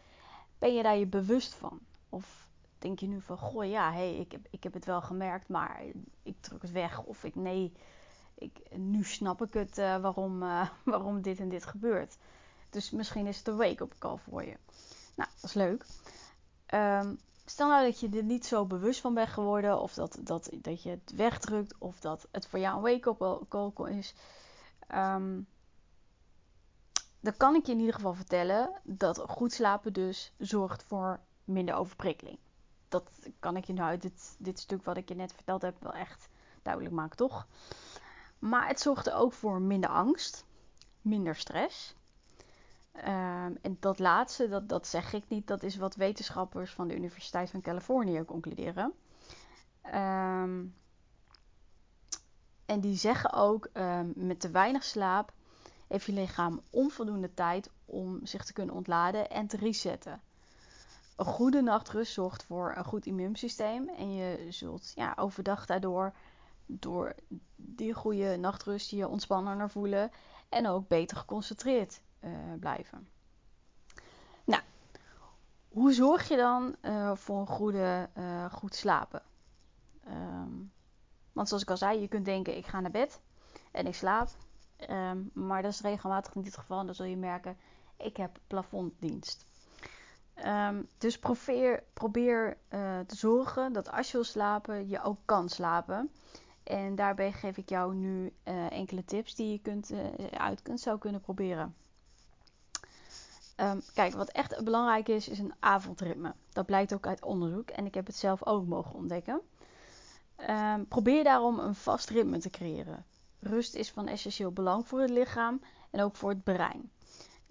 Ben 0.59 0.75
je 0.75 0.83
daar 0.83 0.97
je 0.97 1.07
bewust 1.07 1.55
van? 1.55 1.81
Of 2.09 2.49
denk 2.79 2.99
je 2.99 3.07
nu 3.07 3.21
van, 3.21 3.39
goh 3.39 3.65
ja, 3.65 3.93
hey, 3.93 4.17
ik, 4.17 4.33
heb, 4.33 4.47
ik 4.51 4.63
heb 4.63 4.73
het 4.73 4.85
wel 4.85 5.03
gemerkt, 5.03 5.49
maar 5.49 5.83
ik 6.23 6.35
druk 6.41 6.63
het 6.63 6.71
weg. 6.71 7.03
Of 7.03 7.25
ik, 7.25 7.35
nee, 7.35 7.73
ik, 8.35 8.77
nu 8.77 9.05
snap 9.05 9.43
ik 9.43 9.55
het 9.55 9.77
waarom, 9.77 10.39
waarom 10.85 11.23
dit 11.23 11.41
en 11.41 11.49
dit 11.49 11.67
gebeurt. 11.67 12.17
Dus 12.71 12.91
misschien 12.91 13.27
is 13.27 13.39
het 13.39 13.49
een 13.49 13.57
wake-up 13.57 13.95
call 13.99 14.17
voor 14.17 14.45
je. 14.45 14.57
Nou, 15.17 15.31
dat 15.35 15.45
is 15.45 15.55
leuk. 15.55 15.87
Um, 16.75 17.19
stel 17.51 17.69
nou 17.69 17.85
dat 17.85 18.01
je 18.01 18.09
er 18.09 18.23
niet 18.23 18.47
zo 18.47 18.67
bewust 18.67 19.01
van 19.01 19.15
bent 19.15 19.29
geworden, 19.29 19.81
of 19.81 19.95
dat, 19.95 20.19
dat, 20.21 20.51
dat 20.55 20.83
je 20.83 20.91
het 20.91 21.13
wegdrukt, 21.17 21.75
of 21.79 22.01
dat 22.01 22.29
het 22.31 22.47
voor 22.47 22.59
jou 22.59 22.77
een 22.77 22.83
wake-up 22.83 23.47
call 23.49 23.91
is. 23.99 24.15
Um, 24.95 25.47
dan 27.21 27.37
kan 27.37 27.55
ik 27.55 27.67
je 27.67 27.73
in 27.73 27.79
ieder 27.79 27.95
geval 27.95 28.15
vertellen 28.15 28.81
dat 28.83 29.25
goed 29.29 29.53
slapen 29.53 29.93
dus 29.93 30.33
zorgt 30.39 30.83
voor 30.83 31.21
minder 31.45 31.75
overprikkeling. 31.75 32.39
Dat 32.89 33.11
kan 33.39 33.57
ik 33.57 33.65
je 33.65 33.73
nou 33.73 33.89
uit 33.89 34.03
dit, 34.03 34.37
dit 34.39 34.59
stuk 34.59 34.85
wat 34.85 34.97
ik 34.97 35.09
je 35.09 35.15
net 35.15 35.33
verteld 35.33 35.63
heb 35.63 35.83
wel 35.83 35.93
echt 35.93 36.29
duidelijk 36.63 36.95
maken, 36.95 37.17
toch? 37.17 37.47
Maar 38.39 38.69
het 38.69 38.81
zorgt 38.81 39.07
er 39.07 39.15
ook 39.15 39.33
voor 39.33 39.61
minder 39.61 39.91
angst, 39.91 40.45
minder 41.01 41.37
stress. 41.37 41.95
Um, 42.97 43.59
en 43.63 43.77
dat 43.81 43.99
laatste, 43.99 44.49
dat, 44.49 44.69
dat 44.69 44.87
zeg 44.87 45.13
ik 45.13 45.29
niet, 45.29 45.47
dat 45.47 45.63
is 45.63 45.77
wat 45.77 45.95
wetenschappers 45.95 46.73
van 46.73 46.89
de 46.89 46.95
Universiteit 46.95 47.51
van 47.51 47.61
Californië 47.61 48.25
concluderen. 48.25 48.93
Um, 49.95 50.75
en 52.67 52.81
die 52.81 52.97
zeggen 52.97 53.33
ook, 53.33 53.69
um, 53.73 54.13
met 54.17 54.41
te 54.41 54.51
weinig 54.51 54.85
slaap 54.85 55.33
heeft 55.87 56.07
je 56.07 56.13
lichaam 56.13 56.61
onvoldoende 56.71 57.35
tijd 57.35 57.71
om 57.85 58.27
zich 58.27 58.45
te 58.45 58.53
kunnen 58.53 58.75
ontladen 58.75 59.31
en 59.31 59.47
te 59.47 59.57
resetten. 59.57 60.21
Een 61.17 61.25
goede 61.25 61.63
nachtrust 61.63 62.13
zorgt 62.13 62.45
voor 62.45 62.75
een 62.77 62.85
goed 62.85 63.07
immuunsysteem 63.07 63.89
en 63.89 64.15
je 64.15 64.47
zult 64.51 64.93
ja, 64.95 65.13
overdag 65.17 65.67
daardoor 65.67 66.15
door 66.67 67.15
die 67.57 67.95
goede 67.95 68.37
nachtrust 68.37 68.91
je 68.91 69.09
ontspannender 69.09 69.71
voelen 69.71 70.11
en 70.49 70.69
ook 70.69 70.89
beter 70.89 71.17
geconcentreerd 71.17 72.01
uh, 72.27 72.33
blijven. 72.61 73.09
Nou, 74.45 74.63
hoe 75.69 75.93
zorg 75.93 76.29
je 76.29 76.37
dan 76.37 76.77
uh, 76.83 77.15
voor 77.15 77.41
een 77.41 77.47
goede, 77.47 78.09
uh, 78.19 78.45
goed 78.53 78.75
slapen? 78.75 79.23
Um, 80.09 80.73
want 81.33 81.49
zoals 81.49 81.63
ik 81.63 81.71
al 81.71 81.77
zei, 81.77 82.01
je 82.01 82.09
kunt 82.09 82.25
denken: 82.25 82.57
ik 82.57 82.67
ga 82.67 82.81
naar 82.81 82.91
bed 82.91 83.21
en 83.73 83.87
ik 83.87 83.95
slaap. 83.95 84.29
Um, 84.91 85.31
maar 85.35 85.63
dat 85.63 85.73
is 85.73 85.81
regelmatig 85.81 86.35
niet 86.35 86.47
het 86.47 86.57
geval. 86.57 86.81
En 86.81 86.87
dan 86.87 86.95
zul 86.95 87.07
je 87.07 87.17
merken: 87.17 87.57
ik 87.97 88.17
heb 88.17 88.39
plafonddienst. 88.47 89.45
Um, 90.45 90.89
dus 90.99 91.19
probeer, 91.19 91.83
probeer 91.93 92.57
te 93.07 93.17
zorgen 93.17 93.73
dat 93.73 93.91
als 93.91 94.07
je 94.07 94.13
wil 94.13 94.25
slapen, 94.25 94.89
je 94.89 95.03
ook 95.03 95.19
kan 95.25 95.49
slapen. 95.49 96.11
En 96.63 96.95
daarbij 96.95 97.33
geef 97.33 97.57
ik 97.57 97.69
jou 97.69 97.95
nu 97.95 98.33
enkele 98.69 99.05
tips 99.05 99.35
die 99.35 99.53
je 99.53 99.59
kunt, 99.59 99.93
uit 100.31 100.63
kunt, 100.63 100.81
zou 100.81 100.99
kunnen 100.99 101.21
proberen. 101.21 101.75
Ehm, 103.57 103.81
kijk, 103.95 104.15
wat 104.15 104.29
echt 104.29 104.65
belangrijk 104.65 105.09
is, 105.09 105.29
is 105.29 105.39
een 105.39 105.55
avondritme. 105.59 106.35
Dat 106.53 106.67
blijkt 106.67 106.95
ook 106.95 107.07
uit 107.07 107.25
onderzoek 107.25 107.71
en 107.71 107.87
ik 107.87 107.95
heb 107.95 108.07
het 108.07 108.17
zelf 108.17 108.47
ook 108.47 108.67
mogen 108.67 108.95
ontdekken. 108.95 109.41
Ehm, 110.37 110.85
probeer 110.85 111.25
daarom 111.25 111.59
een 111.59 111.75
vast 111.75 112.11
ritme 112.11 112.39
te 112.39 112.51
creëren. 112.51 113.05
Rust 113.41 113.75
is 113.75 113.91
van 113.91 114.07
essentieel 114.07 114.53
belang 114.53 114.87
voor 114.87 115.01
het 115.01 115.11
lichaam 115.11 115.61
en 115.91 116.01
ook 116.01 116.17
voor 116.17 116.31
het 116.31 116.45
brein. 116.45 116.91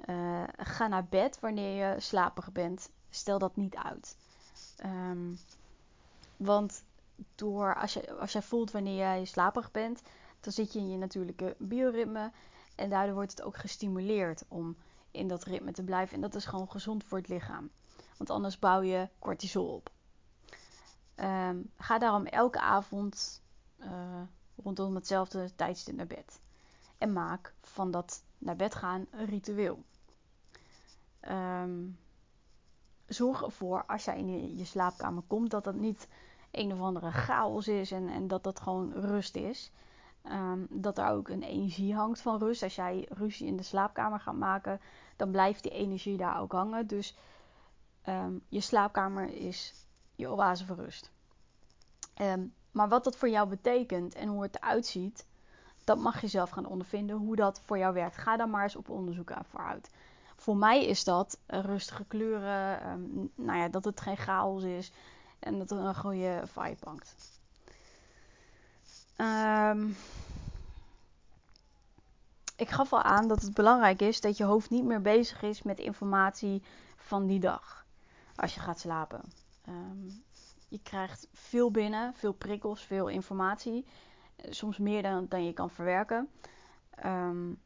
Uh, 0.10 0.44
ga 0.58 0.88
naar 0.88 1.06
bed 1.06 1.40
wanneer 1.40 1.88
je 1.88 2.00
slaperig 2.00 2.52
bent. 2.52 2.90
Stel 3.10 3.40
dat 3.40 3.56
niet 3.56 3.76
uit. 3.76 4.18
Um, 4.86 5.38
want 6.38 6.84
door, 7.36 7.76
als, 7.76 7.94
je, 7.94 8.14
als 8.14 8.32
jij 8.32 8.42
voelt 8.42 8.72
wanneer 8.72 8.98
jij 8.98 9.26
slaperig 9.26 9.72
bent, 9.72 10.02
dan 10.40 10.54
zit 10.54 10.74
je 10.74 10.80
in 10.80 10.90
je 10.90 10.98
natuurlijke 10.98 11.56
bioritme. 11.58 12.32
En 12.76 12.90
daardoor 12.90 13.16
wordt 13.16 13.32
het 13.32 13.42
ook 13.42 13.58
gestimuleerd 13.58 14.44
om 14.48 14.76
in 15.16 15.28
dat 15.28 15.44
ritme 15.44 15.72
te 15.72 15.84
blijven. 15.84 16.16
En 16.16 16.22
dat 16.22 16.36
is 16.36 16.46
gewoon 16.46 16.72
gezond 16.72 17.04
voor 17.04 17.18
het 17.18 17.28
lichaam. 17.28 17.70
Want 18.18 18.30
anders 18.30 18.60
bouw 18.60 18.82
je 18.82 19.10
cortisol 19.20 19.68
op. 19.68 19.90
Um, 21.16 21.72
ga 21.78 21.98
daarom 21.98 22.26
elke 22.26 22.60
avond 22.60 23.42
uh, 23.80 24.22
rondom 24.56 24.96
hetzelfde 24.96 25.56
tijdstip 25.56 25.96
naar 25.96 26.08
bed. 26.08 26.40
En 26.98 27.14
maak 27.14 27.54
van 27.62 27.92
dat 27.92 28.24
naar 28.38 28.56
bed 28.56 28.76
gaan 28.76 29.06
een 29.12 29.26
ritueel. 29.26 29.84
Um, 31.22 31.98
zorg 33.06 33.44
ervoor 33.44 33.86
als 33.86 34.06
jij 34.06 34.18
in 34.18 34.58
je, 34.58 34.66
slaapkamer 34.66 35.24
komt 35.28 35.52
dat 35.52 35.64
dat 35.64 35.76
niet 35.76 36.08
een 36.52 36.74
of 36.74 36.80
andere 36.80 37.12
chaos 37.12 37.68
is 37.68 37.92
en, 37.92 38.08
en 38.08 38.28
dat 38.28 38.44
dat 38.44 38.60
gewoon 38.60 38.92
rust 38.94 39.36
is. 39.36 39.72
Um, 40.32 40.68
dat 40.70 40.98
er 40.98 41.08
ook 41.08 41.30
een 41.30 41.44
energie 41.44 41.96
hangt 41.96 42.22
van 42.22 42.38
rust. 42.38 42.64
Als 42.64 42.76
jij 42.76 43.08
ruzie 43.10 43.48
in 43.48 43.58
de 43.58 43.64
slaapkamer 43.64 44.20
gaat 44.20 44.36
maken, 44.36 44.80
dan 45.16 45.32
blijft 45.32 45.64
die 45.64 45.72
energie 45.72 46.18
daar 46.18 46.40
ook 46.40 46.52
hangen. 46.52 46.88
Dus 46.88 47.18
um, 48.08 48.42
je 48.50 48.62
slaapkamer 48.62 49.34
is 49.34 49.74
je 50.16 50.30
oase 50.30 50.66
van 50.66 50.76
rust. 50.76 51.12
Um, 52.22 52.54
maar 52.72 52.90
wat 52.90 53.04
dat 53.04 53.16
voor 53.18 53.30
jou 53.30 53.50
betekent 53.50 54.16
en 54.16 54.28
hoe 54.28 54.44
het 54.44 54.56
eruit 54.56 54.86
ziet, 54.86 55.26
dat 55.84 55.98
mag 55.98 56.22
je 56.22 56.28
zelf 56.28 56.50
gaan 56.50 56.66
ondervinden 56.66 57.16
hoe 57.16 57.36
dat 57.36 57.62
voor 57.66 57.78
jou 57.78 57.94
werkt. 57.94 58.18
Ga 58.18 58.38
dan 58.38 58.50
maar 58.50 58.64
eens 58.64 58.76
op 58.76 58.90
onderzoek 58.90 59.32
voor 59.50 59.66
uit. 59.66 59.92
Voor 60.36 60.58
mij 60.58 60.86
is 60.86 61.04
dat 61.04 61.40
rustige 61.48 62.06
kleuren, 62.06 62.90
um, 62.90 63.32
nou 63.36 63.60
ja, 63.60 63.70
dat 63.70 63.86
het 63.86 64.02
geen 64.02 64.18
chaos 64.18 64.64
is 64.64 64.92
en 65.40 65.58
dat 65.58 65.72
er 65.72 65.78
een 65.78 65.96
goede 65.96 66.42
vibe 66.46 66.86
hangt. 66.86 67.16
Um, 69.18 69.96
ik 72.56 72.70
gaf 72.70 72.94
al 72.94 73.02
aan 73.02 73.28
dat 73.28 73.42
het 73.42 73.54
belangrijk 73.54 74.02
is 74.02 74.22
dat 74.22 74.38
je 74.38 74.44
hoofd 74.44 74.70
niet 74.70 74.84
meer 74.84 75.02
bezig 75.02 75.42
is 75.42 75.62
met 75.62 75.80
informatie 75.80 76.64
van 76.96 77.26
die 77.28 77.40
dag 77.40 77.86
als 78.36 78.54
je 78.54 78.60
gaat 78.60 78.80
slapen. 78.80 79.22
Um, 79.70 80.24
je 80.68 80.80
krijgt 80.84 81.28
veel 81.34 81.72
binnen, 81.72 82.14
veel 82.14 82.34
prikkels, 82.34 82.82
veel 82.82 83.08
informatie. 83.08 83.86
Soms 84.50 84.78
meer 84.78 85.02
dan, 85.02 85.26
dan 85.30 85.46
je 85.46 85.54
kan 85.54 85.70
verwerken. 85.70 86.30
Um, 87.06 87.62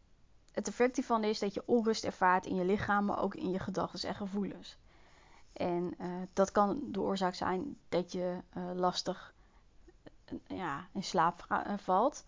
het 0.51 0.67
effect 0.67 0.95
hiervan 0.95 1.23
is 1.23 1.39
dat 1.39 1.53
je 1.53 1.63
onrust 1.65 2.03
ervaart 2.03 2.45
in 2.45 2.55
je 2.55 2.65
lichaam, 2.65 3.05
maar 3.05 3.21
ook 3.21 3.35
in 3.35 3.51
je 3.51 3.59
gedachten 3.59 4.09
en 4.09 4.15
gevoelens. 4.15 4.77
En 5.53 5.93
uh, 6.01 6.07
dat 6.33 6.51
kan 6.51 6.79
de 6.91 7.01
oorzaak 7.01 7.33
zijn 7.33 7.77
dat 7.89 8.11
je 8.11 8.37
uh, 8.57 8.63
lastig 8.73 9.33
ja, 10.47 10.87
in 10.93 11.03
slaap 11.03 11.63
valt. 11.77 12.23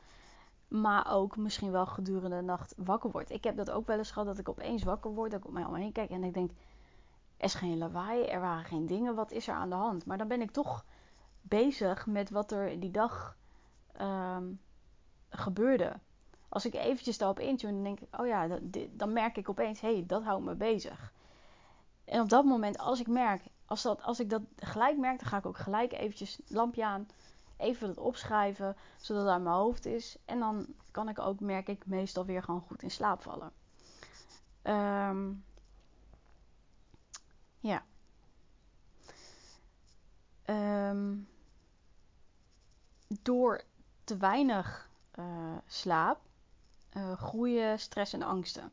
Maar 0.72 1.12
ook 1.12 1.38
misschien 1.38 1.72
wel 1.72 1.86
gedurende 1.86 2.36
de 2.36 2.42
nacht 2.42 2.74
wakker 2.78 3.12
wordt. 3.12 3.32
Ik 3.32 3.44
heb 3.44 3.56
dat 3.56 3.72
ook 3.72 3.88
wel 3.88 3.98
eens 3.98 4.12
gehad 4.12 4.28
dat 4.28 4.38
ik 4.38 4.50
opeens 4.50 4.84
wakker 4.84 5.12
word. 5.12 5.32
Dat 5.32 5.40
ik 5.40 5.46
op 5.46 5.54
mij 5.54 5.66
omheen 5.66 5.92
kijk 5.92 6.10
en 6.10 6.24
ik 6.24 6.34
denk: 6.34 6.52
er 7.38 7.46
is 7.46 7.54
geen 7.54 7.78
lawaai, 7.78 8.26
er 8.26 8.40
waren 8.40 8.66
geen 8.66 8.86
dingen. 8.86 9.16
Wat 9.16 9.32
is 9.32 9.48
er 9.48 9.54
aan 9.54 9.70
de 9.70 9.76
hand? 9.76 10.06
Maar 10.06 10.18
dan 10.18 10.28
ben 10.28 10.42
ik 10.42 10.52
toch 10.52 10.86
bezig 11.42 12.06
met 12.06 12.30
wat 12.30 12.52
er 12.52 12.80
die 12.80 12.92
dag 12.92 13.38
um, 14.02 14.60
gebeurde 15.30 16.00
als 16.52 16.66
ik 16.66 16.74
eventjes 16.74 17.18
daarop 17.18 17.40
intune, 17.40 17.74
dan 17.74 17.84
denk 17.84 18.00
ik, 18.00 18.20
oh 18.20 18.28
ja, 18.28 18.60
dan 18.92 19.14
merk 19.14 19.38
ik 19.38 19.50
opeens, 19.50 19.82
hé, 19.82 19.94
hey, 19.94 20.04
dat 20.08 20.24
houdt 20.24 20.46
me 20.46 20.56
bezig. 20.56 21.14
En 22.06 22.22
op 22.22 22.30
dat 22.30 22.46
moment, 22.46 22.78
als 22.78 23.00
ik 23.00 23.08
merk, 23.08 23.44
als, 23.66 23.82
dat, 23.82 24.04
als 24.04 24.20
ik 24.20 24.30
dat 24.30 24.42
gelijk 24.56 24.98
merk, 24.98 25.20
dan 25.20 25.28
ga 25.28 25.38
ik 25.38 25.46
ook 25.46 25.58
gelijk 25.58 25.94
eventjes 25.94 26.40
lampje 26.48 26.86
aan, 26.86 27.08
even 27.62 27.88
dat 27.88 27.98
opschrijven, 27.98 28.76
zodat 28.98 29.24
het 29.24 29.32
aan 29.32 29.44
mijn 29.44 29.56
hoofd 29.56 29.86
is. 29.86 30.18
En 30.26 30.40
dan 30.40 30.66
kan 30.92 31.10
ik 31.10 31.20
ook, 31.20 31.40
merk 31.40 31.68
ik, 31.68 31.86
meestal 31.86 32.26
weer 32.26 32.44
gewoon 32.44 32.62
goed 32.62 32.84
in 32.84 32.92
slaap 32.92 33.22
vallen. 33.22 33.52
Um, 34.64 35.44
ja. 37.60 37.84
Um, 40.46 41.28
door 43.22 43.64
te 44.04 44.18
weinig 44.18 44.90
uh, 45.20 45.58
slaap 45.66 46.20
uh, 46.98 47.14
groeien 47.14 47.80
stress 47.80 48.14
en 48.14 48.22
angsten. 48.22 48.72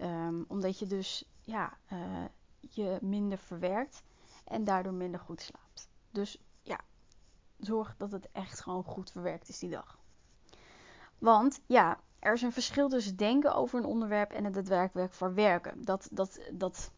Um, 0.00 0.44
omdat 0.48 0.78
je 0.78 0.86
dus 0.86 1.24
ja, 1.40 1.78
uh, 1.92 2.24
je 2.60 2.98
minder 3.00 3.38
verwerkt 3.38 4.02
en 4.44 4.64
daardoor 4.64 4.92
minder 4.92 5.20
goed 5.20 5.40
slaapt. 5.40 5.88
Dus 6.10 6.38
zorg 7.58 7.94
dat 7.96 8.12
het 8.12 8.28
echt 8.32 8.60
gewoon 8.60 8.84
goed 8.84 9.10
verwerkt 9.10 9.48
is 9.48 9.58
die 9.58 9.70
dag. 9.70 9.98
Want 11.18 11.60
ja, 11.66 12.00
er 12.18 12.32
is 12.32 12.42
een 12.42 12.52
verschil 12.52 12.88
tussen 12.88 13.16
denken 13.16 13.54
over 13.54 13.78
een 13.78 13.86
onderwerp 13.86 14.32
en 14.32 14.44
het 14.44 14.54
daadwerkelijk 14.54 15.12
verwerken. 15.12 15.84
Dat, 15.84 16.08
dat, 16.10 16.40
dat 16.52 16.90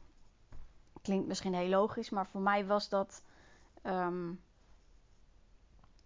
klinkt 1.03 1.27
misschien 1.27 1.55
heel 1.55 1.69
logisch, 1.69 2.11
maar 2.11 2.27
voor 2.27 2.41
mij 2.41 2.67
was 2.67 2.88
dat 2.88 3.23
um, 3.83 4.41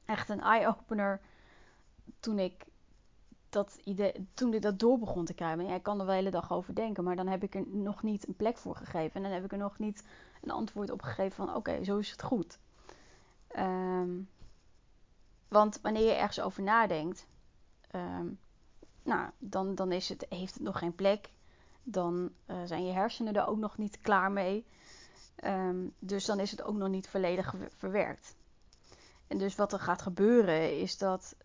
echt 0.04 0.28
een 0.28 0.40
eye-opener 0.40 1.20
toen 2.20 2.38
ik 2.38 2.64
dat 3.48 3.78
idee, 3.84 4.28
toen 4.34 4.54
ik 4.54 4.62
dat 4.62 4.78
door 4.78 4.98
begon 4.98 5.24
te 5.24 5.34
krijgen. 5.34 5.66
Ja, 5.66 5.74
ik 5.74 5.82
kan 5.82 6.00
er 6.00 6.06
wel 6.06 6.14
de 6.14 6.20
hele 6.20 6.30
dag 6.30 6.52
over 6.52 6.74
denken, 6.74 7.04
maar 7.04 7.16
dan 7.16 7.26
heb 7.26 7.42
ik 7.42 7.54
er 7.54 7.66
nog 7.66 8.02
niet 8.02 8.28
een 8.28 8.36
plek 8.36 8.56
voor 8.58 8.76
gegeven. 8.76 9.14
En 9.16 9.22
dan 9.22 9.32
heb 9.32 9.44
ik 9.44 9.52
er 9.52 9.58
nog 9.58 9.78
niet 9.78 10.04
een 10.42 10.50
antwoord 10.50 10.90
op 10.90 11.02
gegeven 11.02 11.46
van 11.46 11.54
oké, 11.54 11.84
zo 11.84 11.98
is 11.98 12.10
het 12.10 12.22
goed. 12.22 12.58
Um, 13.58 14.28
want 15.52 15.78
wanneer 15.82 16.04
je 16.04 16.12
ergens 16.12 16.40
over 16.40 16.62
nadenkt, 16.62 17.26
um, 17.94 18.38
nou, 19.02 19.30
dan, 19.38 19.74
dan 19.74 19.92
is 19.92 20.08
het, 20.08 20.26
heeft 20.28 20.54
het 20.54 20.62
nog 20.62 20.78
geen 20.78 20.94
plek. 20.94 21.30
Dan 21.82 22.30
uh, 22.46 22.56
zijn 22.64 22.86
je 22.86 22.92
hersenen 22.92 23.34
er 23.34 23.46
ook 23.46 23.58
nog 23.58 23.78
niet 23.78 24.00
klaar 24.00 24.30
mee. 24.30 24.66
Um, 25.44 25.94
dus 25.98 26.24
dan 26.24 26.40
is 26.40 26.50
het 26.50 26.62
ook 26.62 26.76
nog 26.76 26.88
niet 26.88 27.08
volledig 27.08 27.54
verwerkt. 27.76 28.36
En 29.26 29.38
dus 29.38 29.54
wat 29.54 29.72
er 29.72 29.80
gaat 29.80 30.02
gebeuren 30.02 30.80
is 30.80 30.98
dat 30.98 31.36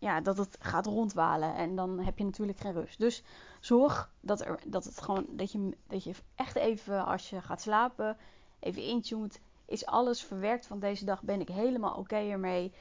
ja, 0.00 0.20
dat 0.20 0.36
het 0.36 0.56
gaat 0.60 0.86
rondwalen. 0.86 1.54
En 1.54 1.76
dan 1.76 1.98
heb 1.98 2.18
je 2.18 2.24
natuurlijk 2.24 2.58
geen 2.58 2.72
rust. 2.72 2.98
Dus 2.98 3.22
zorg 3.60 4.12
dat, 4.20 4.40
er, 4.40 4.60
dat, 4.66 4.84
het 4.84 5.00
gewoon, 5.00 5.26
dat, 5.28 5.52
je, 5.52 5.76
dat 5.86 6.04
je 6.04 6.14
echt 6.34 6.56
even 6.56 7.06
als 7.06 7.30
je 7.30 7.40
gaat 7.40 7.60
slapen, 7.60 8.16
even 8.60 8.82
intuned. 8.82 9.40
Is 9.70 9.86
alles 9.86 10.22
verwerkt 10.22 10.66
van 10.66 10.78
deze 10.78 11.04
dag? 11.04 11.22
Ben 11.22 11.40
ik 11.40 11.48
helemaal 11.48 11.94
oké 11.94 12.16
ermee? 12.16 12.72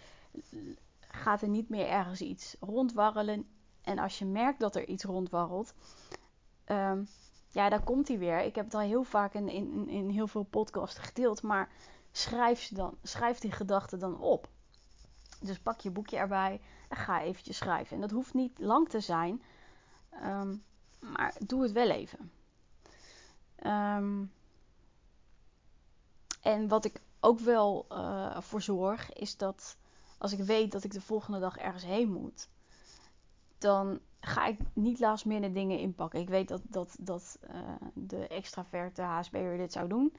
Gaat 1.00 1.42
er 1.42 1.48
niet 1.48 1.70
meer 1.70 1.88
ergens 1.88 2.22
iets 2.22 2.56
rondwarrelen? 2.60 3.50
En 3.82 4.00
als 4.00 4.20
je 4.20 4.26
merkt 4.26 4.60
dat 4.60 4.76
er 4.76 4.88
iets 4.88 5.04
rondwarrelt, 5.04 5.74
um, 6.66 7.08
ja, 7.52 7.70
daar 7.70 7.84
komt 7.84 8.08
hij 8.08 8.18
weer. 8.18 8.40
Ik 8.40 8.56
heb 8.56 8.66
het 8.66 8.74
al 8.74 8.80
heel 8.80 9.04
vaak 9.04 9.34
in, 9.34 9.50
in, 9.50 9.90
in 9.90 10.10
heel 10.10 10.28
veel 10.28 10.44
podcasts 10.44 11.00
gedeeld, 11.00 11.42
maar 11.42 11.70
schrijf, 12.12 12.62
ze 12.62 12.74
dan, 12.74 12.98
schrijf 13.04 13.40
die 13.40 13.52
gedachten 13.52 14.00
dan 14.00 14.20
op. 14.20 14.50
Dus 15.42 15.60
pak 15.60 15.80
je 15.80 15.92
boekje 15.92 16.18
erbij 16.18 16.62
en 16.90 16.98
ga 16.98 17.22
eventjes 17.22 17.58
schrijven. 17.58 17.96
En 17.96 18.02
dat 18.02 18.12
hoeft 18.12 18.34
niet 18.34 18.60
lang 18.60 18.90
te 18.90 19.00
zijn, 19.00 19.44
um, 20.24 20.64
maar 21.00 21.36
doe 21.46 21.62
het 21.62 21.72
wel 21.72 21.90
even. 21.90 22.32
Um, 23.66 24.32
en 26.40 26.68
wat 26.68 26.86
ik 26.86 27.02
ook 27.20 27.40
wel 27.40 27.86
uh, 27.92 28.42
voor 28.42 28.62
zorg, 28.62 29.14
is 29.14 29.38
dat 29.38 29.78
als 30.18 30.32
ik 30.32 30.40
weet 30.40 30.72
dat 30.72 30.84
ik 30.84 30.92
de 30.92 31.02
volgende 31.02 31.40
dag 31.40 31.58
ergens 31.58 31.86
heen 31.86 32.12
moet, 32.12 32.50
dan 33.58 34.00
ga 34.20 34.46
ik 34.46 34.60
niet 34.74 35.00
last 35.00 35.26
minute 35.26 35.54
dingen 35.54 35.80
inpakken. 35.80 36.20
Ik 36.20 36.30
weet 36.30 36.48
dat, 36.48 36.62
dat, 36.64 36.96
dat 37.00 37.40
uh, 37.44 37.60
de 37.94 38.28
extraverte 38.28 39.02
HSB'er 39.02 39.58
dit 39.58 39.72
zou 39.72 39.88
doen. 39.88 40.16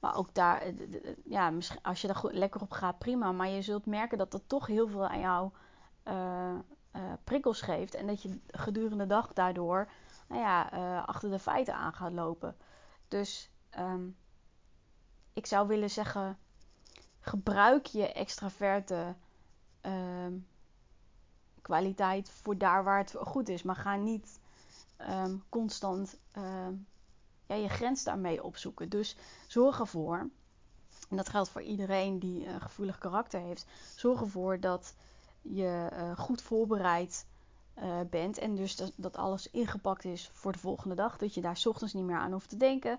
Maar 0.00 0.16
ook 0.16 0.34
daar, 0.34 0.60
eh, 0.60 0.72
ja, 1.24 1.52
als 1.82 2.00
je 2.00 2.06
daar 2.06 2.16
goed, 2.16 2.32
lekker 2.32 2.60
op 2.60 2.70
gaat, 2.70 2.98
prima. 2.98 3.32
Maar 3.32 3.48
je 3.48 3.62
zult 3.62 3.86
merken 3.86 4.18
dat 4.18 4.30
dat 4.30 4.42
toch 4.46 4.66
heel 4.66 4.88
veel 4.88 5.06
aan 5.06 5.20
jou 5.20 5.50
prikkels 7.24 7.60
geeft. 7.60 7.94
En 7.94 8.06
dat 8.06 8.22
je 8.22 8.40
gedurende 8.46 8.96
de 8.96 9.06
dag 9.06 9.32
daardoor 9.32 9.90
nou 10.28 10.40
ja, 10.40 10.62
achter 11.06 11.30
de 11.30 11.38
feiten 11.38 11.74
aan 11.74 11.92
gaat 11.92 12.12
lopen. 12.12 12.56
Dus 13.08 13.50
um, 13.78 14.16
ik 15.32 15.46
zou 15.46 15.68
willen 15.68 15.90
zeggen, 15.90 16.38
gebruik 17.20 17.86
je 17.86 18.12
extraverte 18.12 19.14
um, 19.82 20.46
kwaliteit 21.62 22.30
voor 22.30 22.58
daar 22.58 22.84
waar 22.84 22.98
het 22.98 23.14
goed 23.18 23.48
is. 23.48 23.62
Maar 23.62 23.76
ga 23.76 23.96
niet 23.96 24.40
ehm, 24.96 25.36
constant 25.48 26.16
ehm, 26.32 26.74
ja, 27.46 27.54
je 27.54 27.68
grens 27.68 28.04
daarmee 28.04 28.44
opzoeken. 28.44 28.88
Dus 28.88 29.16
zorg 29.46 29.80
ervoor, 29.80 30.30
en 31.08 31.16
dat 31.16 31.28
geldt 31.28 31.48
voor 31.48 31.62
iedereen 31.62 32.18
die 32.18 32.46
een 32.46 32.60
gevoelig 32.60 32.98
karakter 32.98 33.40
heeft, 33.40 33.66
zorg 33.96 34.20
ervoor 34.20 34.60
dat 34.60 34.94
je 35.42 35.88
uh, 35.92 36.18
goed 36.18 36.42
voorbereid 36.42 37.26
uh, 37.78 38.00
bent. 38.10 38.38
En 38.38 38.54
dus 38.54 38.76
dat, 38.76 38.92
dat, 38.96 39.16
alles 39.16 39.50
ingepakt 39.50 40.04
is 40.04 40.30
voor 40.32 40.52
de 40.52 40.58
volgende 40.58 40.94
dag. 40.94 41.18
Dat 41.18 41.34
je 41.34 41.40
daar 41.40 41.62
ochtends 41.64 41.92
niet 41.92 42.04
meer 42.04 42.16
aan 42.16 42.32
hoeft 42.32 42.48
te 42.48 42.56
denken. 42.56 42.98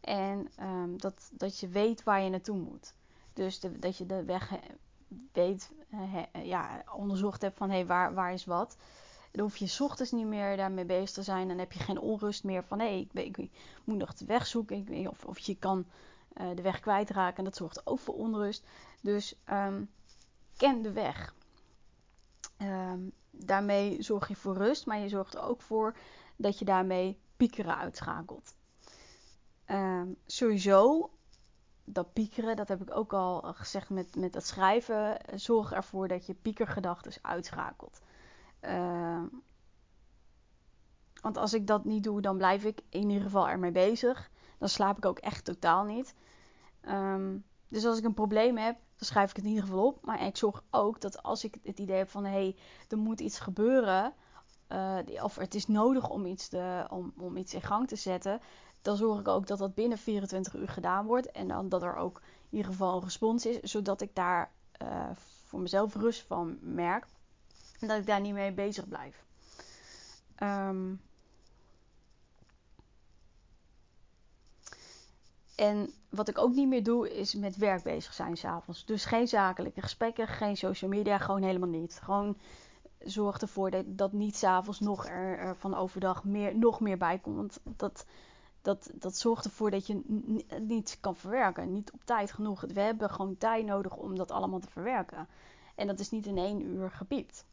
En 0.00 0.48
um, 0.60 0.98
dat, 0.98 1.30
dat 1.32 1.58
je 1.58 1.68
weet 1.68 2.02
waar 2.02 2.22
je 2.22 2.30
naartoe 2.30 2.58
moet. 2.58 2.94
Dus 3.32 3.60
dat 3.60 3.96
je 3.96 4.06
de 4.06 4.24
weg 4.24 4.52
weet, 5.32 5.70
uh, 5.92 6.44
ja, 6.44 6.84
onderzocht 6.96 7.42
hebt 7.42 7.56
van 7.56 7.68
hé, 7.68 7.76
hey, 7.76 7.86
waar, 7.86 8.14
waar 8.14 8.32
is 8.32 8.44
wat. 8.44 8.76
Dan 9.32 9.42
hoef 9.42 9.56
je 9.56 9.76
ochtends 9.84 10.12
niet 10.12 10.26
meer 10.26 10.56
daarmee 10.56 10.84
bezig 10.84 11.10
te 11.10 11.22
zijn. 11.22 11.48
Dan 11.48 11.58
heb 11.58 11.72
je 11.72 11.78
geen 11.78 12.00
onrust 12.00 12.44
meer 12.44 12.64
van 12.64 12.78
hé, 12.78 12.86
hey, 12.86 13.08
ik, 13.12 13.36
ik, 13.38 13.50
moet 13.84 13.98
nog 13.98 14.14
de 14.14 14.24
weg 14.24 14.46
zoeken. 14.46 15.08
Of, 15.08 15.24
of 15.24 15.38
je 15.38 15.56
kan 15.56 15.86
uh, 16.40 16.46
de 16.54 16.62
weg 16.62 16.80
kwijtraken. 16.80 17.36
En 17.36 17.44
dat 17.44 17.56
zorgt 17.56 17.86
ook 17.86 17.98
voor 17.98 18.14
onrust. 18.14 18.66
Dus 19.00 19.34
um, 19.50 19.90
ken 20.56 20.82
de 20.82 20.92
weg. 20.92 21.34
Um, 22.62 23.12
daarmee 23.30 24.02
zorg 24.02 24.28
je 24.28 24.36
voor 24.36 24.56
rust, 24.56 24.86
maar 24.86 24.98
je 24.98 25.08
zorgt 25.08 25.34
er 25.34 25.42
ook 25.42 25.62
voor 25.62 25.96
dat 26.36 26.58
je 26.58 26.64
daarmee 26.64 27.18
piekeren 27.36 27.76
uitschakelt. 27.76 28.54
Um, 29.70 30.16
sowieso, 30.26 31.10
dat 31.84 32.12
piekeren, 32.12 32.56
dat 32.56 32.68
heb 32.68 32.82
ik 32.82 32.96
ook 32.96 33.12
al 33.12 33.40
gezegd 33.42 33.90
met, 33.90 34.16
met 34.16 34.32
dat 34.32 34.46
schrijven. 34.46 35.18
Zorg 35.34 35.72
ervoor 35.72 36.08
dat 36.08 36.26
je 36.26 36.34
piekergedachten 36.34 37.12
uitschakelt. 37.22 38.00
Uh, 38.62 39.22
want 41.22 41.36
als 41.36 41.54
ik 41.54 41.66
dat 41.66 41.84
niet 41.84 42.04
doe, 42.04 42.20
dan 42.20 42.36
blijf 42.36 42.64
ik 42.64 42.80
in 42.88 43.08
ieder 43.08 43.22
geval 43.22 43.48
ermee 43.48 43.72
bezig. 43.72 44.30
Dan 44.58 44.68
slaap 44.68 44.96
ik 44.96 45.04
ook 45.04 45.18
echt 45.18 45.44
totaal 45.44 45.84
niet. 45.84 46.14
Um, 46.82 47.44
dus 47.68 47.84
als 47.84 47.98
ik 47.98 48.04
een 48.04 48.14
probleem 48.14 48.56
heb, 48.56 48.74
dan 48.74 49.08
schrijf 49.08 49.30
ik 49.30 49.36
het 49.36 49.44
in 49.44 49.50
ieder 49.50 49.66
geval 49.68 49.86
op. 49.86 50.04
Maar 50.04 50.26
ik 50.26 50.36
zorg 50.36 50.62
ook 50.70 51.00
dat 51.00 51.22
als 51.22 51.44
ik 51.44 51.58
het 51.62 51.78
idee 51.78 51.96
heb 51.96 52.08
van 52.08 52.24
hé, 52.24 52.30
hey, 52.30 52.56
er 52.88 52.98
moet 52.98 53.20
iets 53.20 53.38
gebeuren. 53.38 54.14
Uh, 54.68 54.98
of 55.22 55.36
het 55.36 55.54
is 55.54 55.66
nodig 55.66 56.08
om 56.08 56.26
iets, 56.26 56.48
te, 56.48 56.86
om, 56.90 57.12
om 57.16 57.36
iets 57.36 57.54
in 57.54 57.62
gang 57.62 57.88
te 57.88 57.96
zetten. 57.96 58.40
Dan 58.82 58.96
zorg 58.96 59.20
ik 59.20 59.28
ook 59.28 59.46
dat 59.46 59.58
dat 59.58 59.74
binnen 59.74 59.98
24 59.98 60.54
uur 60.54 60.68
gedaan 60.68 61.06
wordt. 61.06 61.30
En 61.30 61.48
dan 61.48 61.68
dat 61.68 61.82
er 61.82 61.96
ook 61.96 62.20
in 62.50 62.56
ieder 62.56 62.70
geval 62.70 62.96
een 62.96 63.02
respons 63.02 63.46
is. 63.46 63.58
Zodat 63.70 64.00
ik 64.00 64.14
daar 64.14 64.50
uh, 64.82 65.10
voor 65.44 65.60
mezelf 65.60 65.94
rust 65.94 66.22
van 66.26 66.58
merk. 66.60 67.06
En 67.80 67.88
dat 67.88 67.98
ik 67.98 68.06
daar 68.06 68.20
niet 68.20 68.34
mee 68.34 68.52
bezig 68.52 68.88
blijf. 68.88 69.24
Um, 70.42 71.00
En 75.60 75.90
wat 76.08 76.28
ik 76.28 76.38
ook 76.38 76.54
niet 76.54 76.68
meer 76.68 76.82
doe, 76.82 77.16
is 77.16 77.34
met 77.34 77.56
werk 77.56 77.82
bezig 77.82 78.14
zijn 78.14 78.36
s'avonds. 78.36 78.84
Dus 78.84 79.04
geen 79.04 79.28
zakelijke 79.28 79.80
gesprekken, 79.80 80.26
geen 80.26 80.56
social 80.56 80.90
media, 80.90 81.18
gewoon 81.18 81.42
helemaal 81.42 81.68
niet. 81.68 82.00
Gewoon 82.02 82.36
zorg 82.98 83.40
ervoor 83.40 83.70
dat, 83.70 83.84
dat 83.86 84.12
niet 84.12 84.36
s'avonds 84.36 84.80
nog 84.80 85.06
er, 85.06 85.38
er, 85.38 85.56
van 85.56 85.74
overdag 85.74 86.24
meer, 86.24 86.56
nog 86.56 86.80
meer 86.80 86.98
bij 86.98 87.18
komt. 87.18 87.36
Want 87.36 87.78
dat, 87.78 88.06
dat, 88.62 88.90
dat 88.94 89.16
zorgt 89.16 89.44
ervoor 89.44 89.70
dat 89.70 89.86
je 89.86 90.02
niet 90.60 90.98
kan 91.00 91.16
verwerken. 91.16 91.72
Niet 91.72 91.92
op 91.92 92.04
tijd 92.04 92.32
genoeg. 92.32 92.60
We 92.60 92.80
hebben 92.80 93.10
gewoon 93.10 93.38
tijd 93.38 93.66
nodig 93.66 93.96
om 93.96 94.16
dat 94.16 94.30
allemaal 94.30 94.60
te 94.60 94.70
verwerken. 94.70 95.28
En 95.74 95.86
dat 95.86 95.98
is 96.00 96.10
niet 96.10 96.26
in 96.26 96.38
één 96.38 96.62
uur 96.62 96.90
gepiept. 96.90 97.44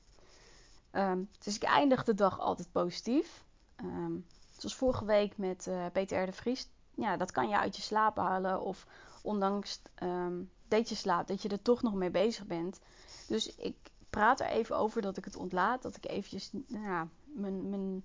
Um, 0.91 1.29
dus 1.43 1.55
ik 1.55 1.63
eindig 1.63 2.03
de 2.03 2.13
dag 2.13 2.39
altijd 2.39 2.71
positief. 2.71 3.45
Um, 3.83 4.25
zoals 4.57 4.75
vorige 4.75 5.05
week 5.05 5.37
met 5.37 5.65
uh, 5.69 5.85
Peter 5.93 6.23
R. 6.23 6.25
de 6.25 6.31
Vries 6.31 6.69
ja, 6.97 7.17
dat 7.17 7.31
kan 7.31 7.49
je 7.49 7.57
uit 7.57 7.75
je 7.75 7.81
slaap 7.81 8.17
halen. 8.17 8.61
Of 8.61 8.87
ondanks 9.21 9.81
um, 10.03 10.51
dat 10.67 10.89
je 10.89 10.95
slaapt, 10.95 11.27
dat 11.27 11.41
je 11.41 11.49
er 11.49 11.61
toch 11.61 11.81
nog 11.81 11.93
mee 11.93 12.09
bezig 12.09 12.45
bent. 12.45 12.79
Dus 13.27 13.55
ik 13.55 13.75
praat 14.09 14.39
er 14.39 14.47
even 14.47 14.77
over 14.77 15.01
dat 15.01 15.17
ik 15.17 15.25
het 15.25 15.35
ontlaat. 15.35 15.81
Dat 15.81 15.95
ik 15.95 16.05
eventjes 16.05 16.49
nou 16.51 16.83
ja, 16.83 17.07
mijn, 17.25 17.69
mijn 17.69 18.03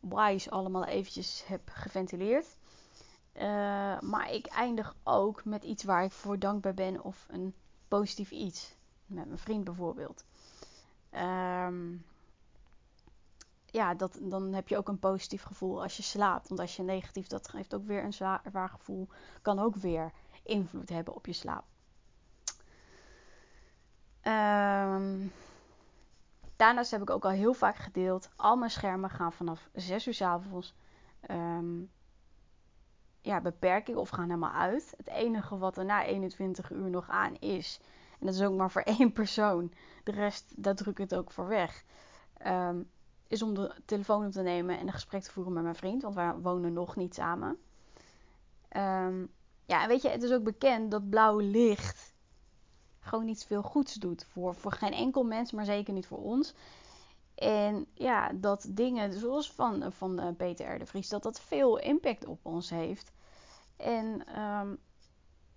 whys 0.00 0.50
allemaal 0.50 0.84
eventjes 0.84 1.44
heb 1.46 1.70
geventileerd. 1.72 2.56
Uh, 3.34 4.00
maar 4.00 4.30
ik 4.30 4.46
eindig 4.46 4.96
ook 5.02 5.44
met 5.44 5.64
iets 5.64 5.84
waar 5.84 6.04
ik 6.04 6.12
voor 6.12 6.38
dankbaar 6.38 6.74
ben. 6.74 7.02
Of 7.04 7.26
een 7.30 7.54
positief 7.88 8.30
iets. 8.30 8.74
Met 9.06 9.26
mijn 9.26 9.38
vriend 9.38 9.64
bijvoorbeeld. 9.64 10.24
Um, 11.12 12.04
ja, 13.66 13.94
dat, 13.94 14.18
dan 14.20 14.52
heb 14.52 14.68
je 14.68 14.76
ook 14.76 14.88
een 14.88 14.98
positief 14.98 15.42
gevoel 15.42 15.82
als 15.82 15.96
je 15.96 16.02
slaapt. 16.02 16.48
Want 16.48 16.60
als 16.60 16.76
je 16.76 16.82
negatief, 16.82 17.26
dat 17.26 17.48
geeft 17.48 17.74
ook 17.74 17.86
weer 17.86 18.04
een 18.04 18.12
zwaar, 18.12 18.42
zwaar 18.48 18.68
gevoel. 18.68 19.08
Kan 19.42 19.58
ook 19.58 19.76
weer 19.76 20.12
invloed 20.42 20.88
hebben 20.88 21.14
op 21.14 21.26
je 21.26 21.32
slaap. 21.32 21.64
Um, 24.22 25.32
daarnaast 26.60 26.90
heb 26.90 27.02
ik 27.02 27.10
ook 27.10 27.24
al 27.24 27.30
heel 27.30 27.54
vaak 27.54 27.76
gedeeld. 27.76 28.28
Al 28.36 28.56
mijn 28.56 28.70
schermen 28.70 29.10
gaan 29.10 29.32
vanaf 29.32 29.68
6 29.72 30.06
uur 30.06 30.14
s 30.14 30.22
avonds. 30.22 30.74
Um, 31.30 31.90
ja, 33.20 33.40
beperking 33.40 33.96
of 33.96 34.08
gaan 34.08 34.24
helemaal 34.24 34.52
uit. 34.52 34.94
Het 34.96 35.08
enige 35.08 35.58
wat 35.58 35.76
er 35.76 35.84
na 35.84 36.04
21 36.04 36.70
uur 36.70 36.90
nog 36.90 37.08
aan 37.08 37.36
is. 37.38 37.80
En 38.18 38.26
dat 38.26 38.34
is 38.34 38.42
ook 38.42 38.56
maar 38.56 38.70
voor 38.70 38.82
één 38.98 39.12
persoon. 39.12 39.72
De 40.04 40.12
rest, 40.12 40.62
daar 40.62 40.74
druk 40.74 40.98
ik 40.98 41.10
het 41.10 41.18
ook 41.18 41.30
voor 41.30 41.46
weg. 41.48 41.84
Um, 42.46 42.90
is 43.26 43.42
om 43.42 43.54
de 43.54 43.74
telefoon 43.84 44.26
op 44.26 44.32
te 44.32 44.42
nemen 44.42 44.78
en 44.78 44.86
een 44.86 44.92
gesprek 44.92 45.22
te 45.22 45.30
voeren 45.30 45.52
met 45.52 45.62
mijn 45.62 45.74
vriend. 45.74 46.02
Want 46.02 46.14
wij 46.14 46.34
wonen 46.34 46.72
nog 46.72 46.96
niet 46.96 47.14
samen. 47.14 47.58
Um, 48.76 49.30
ja, 49.66 49.82
en 49.82 49.88
weet 49.88 50.02
je, 50.02 50.08
het 50.08 50.22
is 50.22 50.32
ook 50.32 50.44
bekend 50.44 50.90
dat 50.90 51.08
blauw 51.10 51.38
licht 51.38 52.14
gewoon 53.00 53.24
niet 53.24 53.44
veel 53.44 53.62
goeds 53.62 53.94
doet. 53.94 54.24
Voor, 54.24 54.54
voor 54.54 54.72
geen 54.72 54.92
enkel 54.92 55.22
mens, 55.22 55.52
maar 55.52 55.64
zeker 55.64 55.92
niet 55.92 56.06
voor 56.06 56.22
ons. 56.22 56.54
En 57.34 57.86
ja, 57.94 58.32
dat 58.32 58.66
dingen 58.68 59.12
zoals 59.12 59.52
van, 59.52 59.92
van 59.92 60.20
uh, 60.20 60.26
Peter 60.36 60.74
R. 60.74 60.78
de 60.78 60.86
Vries, 60.86 61.08
dat 61.08 61.22
dat 61.22 61.40
veel 61.40 61.78
impact 61.78 62.26
op 62.26 62.38
ons 62.42 62.70
heeft. 62.70 63.12
En 63.76 64.40
um, 64.40 64.78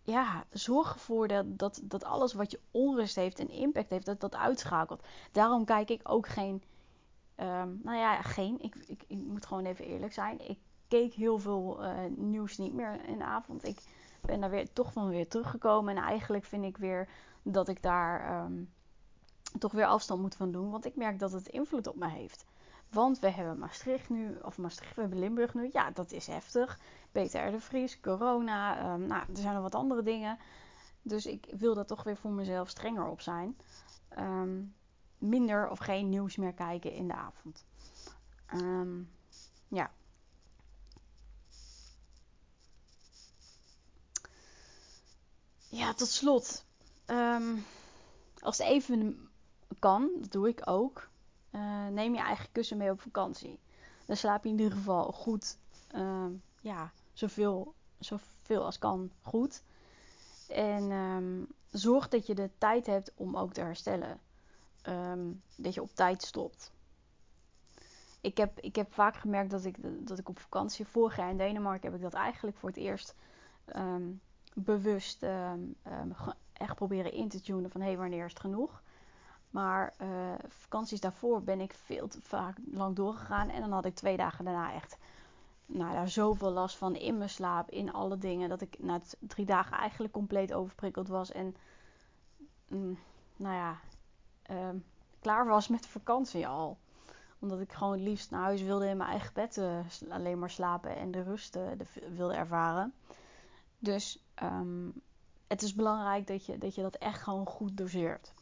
ja, 0.03 0.45
zorg 0.51 0.93
ervoor 0.93 1.27
dat, 1.27 1.59
dat, 1.59 1.81
dat 1.83 2.03
alles 2.03 2.33
wat 2.33 2.51
je 2.51 2.59
onrust 2.71 3.15
heeft 3.15 3.39
en 3.39 3.49
impact 3.49 3.89
heeft, 3.89 4.05
dat 4.05 4.19
dat 4.19 4.35
uitschakelt. 4.35 5.03
Daarom 5.31 5.65
kijk 5.65 5.89
ik 5.89 6.01
ook 6.03 6.27
geen 6.27 6.63
Um, 7.37 7.79
nou 7.83 7.97
ja, 7.97 8.21
geen. 8.21 8.61
Ik, 8.61 8.75
ik, 8.87 9.03
ik, 9.07 9.17
moet 9.17 9.45
gewoon 9.45 9.65
even 9.65 9.85
eerlijk 9.85 10.13
zijn. 10.13 10.49
Ik 10.49 10.57
keek 10.87 11.13
heel 11.13 11.39
veel 11.39 11.83
uh, 11.83 11.93
nieuws 12.15 12.57
niet 12.57 12.73
meer 12.73 12.99
in 13.05 13.17
de 13.17 13.23
avond. 13.23 13.67
Ik 13.67 13.79
ben 14.21 14.39
daar 14.39 14.49
weer 14.49 14.73
toch 14.73 14.93
van 14.93 15.09
weer 15.09 15.27
teruggekomen. 15.27 15.97
En 15.97 16.03
eigenlijk 16.03 16.45
vind 16.45 16.63
ik 16.63 16.77
weer 16.77 17.09
dat 17.43 17.67
ik 17.67 17.81
daar 17.81 18.43
um, 18.43 18.73
toch 19.59 19.71
weer 19.71 19.85
afstand 19.85 20.21
moet 20.21 20.35
van 20.35 20.51
doen. 20.51 20.71
Want 20.71 20.85
ik 20.85 20.95
merk 20.95 21.19
dat 21.19 21.31
het 21.31 21.47
invloed 21.47 21.87
op 21.87 21.95
me 21.95 22.09
heeft. 22.09 22.45
Want 22.89 23.19
we 23.19 23.29
hebben 23.29 23.57
Maastricht 23.57 24.09
nu, 24.09 24.37
of 24.41 24.57
Maastricht, 24.57 24.95
we 24.95 25.01
hebben 25.01 25.19
Limburg 25.19 25.53
nu. 25.53 25.69
Ja, 25.71 25.91
dat 25.91 26.11
is 26.11 26.27
heftig. 26.27 26.79
Peter 27.11 27.51
de 27.51 27.59
Vries, 27.59 27.99
corona. 27.99 28.93
Um, 28.93 29.07
nou, 29.07 29.25
er 29.29 29.37
zijn 29.37 29.53
nog 29.53 29.63
wat 29.63 29.75
andere 29.75 30.03
dingen. 30.03 30.37
Dus 31.01 31.25
ik 31.25 31.47
wil 31.57 31.73
daar 31.73 31.85
toch 31.85 32.03
weer 32.03 32.17
voor 32.17 32.31
mezelf 32.31 32.69
strenger 32.69 33.07
op 33.07 33.21
zijn. 33.21 33.57
Um, 34.17 34.75
minder 35.17 35.69
of 35.69 35.79
geen 35.79 36.09
nieuws 36.09 36.35
meer 36.35 36.53
kijken 36.53 36.91
in 36.91 37.07
de 37.07 37.13
avond. 37.13 37.65
Ja. 39.67 39.91
Ja, 45.69 45.93
tot 45.93 46.07
slot. 46.07 46.65
Um, 47.07 47.65
als 48.39 48.57
het 48.57 48.67
even 48.67 49.29
kan, 49.79 50.09
dat 50.19 50.31
doe 50.31 50.47
ik 50.47 50.61
ook. 50.65 51.09
Uh, 51.51 51.87
neem 51.87 52.13
je 52.13 52.19
eigen 52.19 52.51
kussen 52.51 52.77
mee 52.77 52.91
op 52.91 53.01
vakantie. 53.01 53.59
Dan 54.05 54.15
slaap 54.15 54.43
je 54.43 54.49
in 54.49 54.57
ieder 54.57 54.77
geval 54.77 55.11
goed. 55.11 55.57
Uh, 55.95 56.25
ja, 56.61 56.91
zoveel, 57.13 57.73
zoveel 57.99 58.65
als 58.65 58.79
kan 58.79 59.11
goed. 59.21 59.63
En 60.47 60.91
um, 60.91 61.47
zorg 61.71 62.07
dat 62.07 62.27
je 62.27 62.35
de 62.35 62.49
tijd 62.57 62.85
hebt 62.85 63.11
om 63.15 63.37
ook 63.37 63.53
te 63.53 63.61
herstellen 63.61 64.19
um, 64.87 65.41
dat 65.55 65.73
je 65.73 65.81
op 65.81 65.95
tijd 65.95 66.21
stopt. 66.21 66.71
Ik 68.21 68.37
heb, 68.37 68.59
ik 68.59 68.75
heb 68.75 68.93
vaak 68.93 69.15
gemerkt 69.15 69.51
dat 69.51 69.65
ik, 69.65 69.75
dat 70.07 70.19
ik 70.19 70.29
op 70.29 70.39
vakantie, 70.39 70.87
vorig 70.87 71.17
jaar 71.17 71.29
in 71.29 71.37
Denemarken, 71.37 71.91
heb 71.91 71.95
ik 71.95 72.03
dat 72.03 72.13
eigenlijk 72.13 72.57
voor 72.57 72.69
het 72.69 72.77
eerst 72.77 73.15
um, 73.75 74.21
bewust 74.53 75.23
um, 75.23 75.75
echt 76.53 76.75
proberen 76.75 77.13
in 77.13 77.29
te 77.29 77.41
tunen 77.41 77.71
van 77.71 77.81
hé, 77.81 77.87
hey, 77.87 77.97
wanneer 77.97 78.25
is 78.25 78.31
het 78.31 78.41
genoeg? 78.41 78.81
Maar 79.49 79.93
uh, 80.01 80.07
vakanties 80.47 80.99
daarvoor 80.99 81.43
ben 81.43 81.59
ik 81.59 81.73
veel 81.73 82.07
te 82.07 82.21
vaak 82.21 82.57
lang 82.71 82.95
doorgegaan. 82.95 83.49
En 83.49 83.61
dan 83.61 83.71
had 83.71 83.85
ik 83.85 83.95
twee 83.95 84.17
dagen 84.17 84.45
daarna 84.45 84.73
echt 84.73 84.97
nou, 85.65 85.93
daar 85.93 86.09
zoveel 86.09 86.51
last 86.51 86.77
van 86.77 86.95
in 86.95 87.17
mijn 87.17 87.29
slaap, 87.29 87.69
in 87.69 87.93
alle 87.93 88.17
dingen. 88.17 88.49
Dat 88.49 88.61
ik 88.61 88.75
na 88.79 89.01
drie 89.19 89.45
dagen 89.45 89.77
eigenlijk 89.77 90.13
compleet 90.13 90.53
overprikkeld 90.53 91.07
was. 91.07 91.31
En 91.31 91.55
mm, 92.67 92.97
nou 93.35 93.55
ja, 93.55 93.79
uh, 94.51 94.79
klaar 95.19 95.47
was 95.47 95.67
met 95.67 95.87
vakantie 95.87 96.47
al. 96.47 96.77
Omdat 97.39 97.59
ik 97.59 97.71
gewoon 97.71 98.03
liefst 98.03 98.31
naar 98.31 98.41
huis 98.41 98.61
wilde 98.61 98.87
in 98.87 98.97
mijn 98.97 99.09
eigen 99.09 99.33
bed 99.33 99.57
uh, 99.57 99.79
alleen 100.09 100.39
maar 100.39 100.49
slapen 100.49 100.95
en 100.95 101.11
de 101.11 101.23
rust 101.23 101.55
uh, 101.55 101.63
wilde 102.15 102.35
ervaren. 102.35 102.93
Dus 103.79 104.23
um, 104.43 104.93
het 105.47 105.61
is 105.61 105.73
belangrijk 105.73 106.27
dat 106.27 106.45
je, 106.75 106.81
dat 106.81 106.95
echt 106.95 107.21
gewoon 107.21 107.45
goed 107.45 107.77
doseert. 107.77 108.33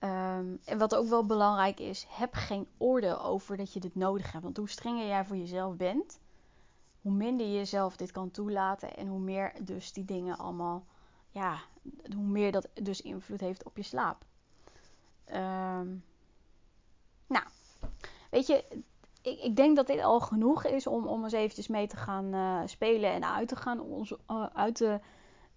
Um, 0.00 0.60
en 0.64 0.78
wat 0.78 0.94
ook 0.94 1.08
wel 1.08 1.26
belangrijk 1.26 1.80
is, 1.80 2.06
heb 2.08 2.34
geen 2.34 2.68
oordeel 2.78 3.22
over 3.22 3.56
dat 3.56 3.72
je 3.72 3.80
dit 3.80 3.94
nodig 3.94 4.32
hebt. 4.32 4.44
Want 4.44 4.56
hoe 4.56 4.68
strenger 4.68 5.06
jij 5.06 5.24
voor 5.24 5.36
jezelf 5.36 5.76
bent, 5.76 6.20
hoe 7.00 7.12
minder 7.12 7.46
je 7.46 7.52
jezelf 7.52 7.96
dit 7.96 8.10
kan 8.10 8.30
toelaten 8.30 8.96
en 8.96 9.06
hoe 9.06 9.20
meer 9.20 9.52
dus 9.64 9.92
die 9.92 10.04
dingen 10.04 10.38
allemaal, 10.38 10.86
ja, 11.30 11.58
hoe 12.14 12.24
meer 12.24 12.52
dat 12.52 12.68
dus 12.82 13.00
invloed 13.00 13.40
heeft 13.40 13.64
op 13.64 13.76
je 13.76 13.82
slaap. 13.82 14.24
Um, 15.26 16.04
nou, 17.26 17.46
weet 18.30 18.46
je, 18.46 18.82
ik, 19.22 19.40
ik, 19.40 19.56
denk 19.56 19.76
dat 19.76 19.86
dit 19.86 20.02
al 20.02 20.20
genoeg 20.20 20.64
is 20.64 20.86
om, 20.86 21.06
om 21.06 21.24
eens 21.24 21.32
eventjes 21.32 21.68
mee 21.68 21.86
te 21.86 21.96
gaan 21.96 22.34
uh, 22.34 22.60
spelen 22.64 23.12
en 23.12 23.24
uit 23.24 23.48
te 23.48 23.56
gaan 23.56 23.80
ons, 23.80 24.14
uh, 24.30 24.46
uit 24.54 24.74
te 24.74 25.00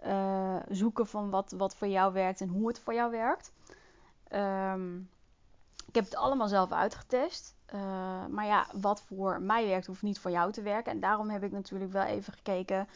uh, 0.06 0.56
zoeken 0.70 1.08
van 1.08 1.30
wat, 1.30 1.54
wat 1.58 1.76
voor 1.76 1.88
jou 1.88 2.14
werkt 2.14 2.42
en 2.42 2.48
hoe 2.48 2.68
het 2.68 2.80
voor 2.80 2.94
jou 2.94 3.12
werkt. 3.12 3.52
Um, 4.32 5.10
ik 5.88 5.96
heb 5.96 6.04
het 6.04 6.16
allemaal 6.16 6.48
zelf 6.48 6.72
uitgetest. 6.72 7.56
Maar 8.30 8.46
ja, 8.46 8.68
wat 8.74 9.02
voor 9.02 9.42
mij 9.42 9.68
werkt, 9.68 9.86
hoeft 9.86 10.02
niet 10.02 10.20
voor 10.20 10.32
jou 10.32 10.52
te 10.52 10.62
werken. 10.62 10.92
En 10.92 11.00
daarom 11.00 11.30
heb 11.30 11.44
ik 11.44 11.52
natuurlijk 11.52 11.92
wel 11.92 12.04
even 12.04 12.34
gekeken 12.34 12.88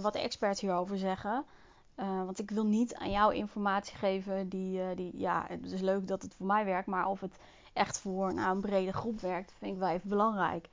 wat 0.00 0.12
de 0.12 0.20
experts 0.20 0.60
hierover 0.60 0.98
zeggen. 0.98 1.44
Want 1.96 2.38
ik 2.38 2.50
wil 2.50 2.66
niet 2.66 2.94
aan 2.94 3.10
jou 3.10 3.34
informatie 3.34 3.96
geven 3.96 4.48
die, 4.48 4.94
die, 4.94 5.18
ja, 5.18 5.44
het 5.48 5.72
is 5.72 5.80
leuk 5.80 6.06
dat 6.06 6.22
het 6.22 6.34
voor 6.34 6.46
mij 6.46 6.64
werkt. 6.64 6.86
Maar 6.86 7.06
of 7.06 7.20
het 7.20 7.38
echt 7.76 7.98
voor 7.98 8.34
nou, 8.34 8.54
een 8.54 8.60
brede 8.60 8.92
groep 8.92 9.20
werkt, 9.20 9.52
vind 9.58 9.72
ik 9.72 9.78
wel 9.78 9.88
even 9.88 10.08
belangrijk. 10.08 10.68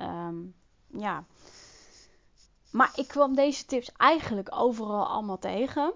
Um, 0.00 0.54
ja. 0.86 1.24
Maar 2.70 2.92
ik 2.94 3.08
kwam 3.08 3.34
deze 3.34 3.64
tips 3.64 3.92
eigenlijk 3.96 4.48
overal 4.54 5.06
allemaal 5.06 5.38
tegen. 5.38 5.92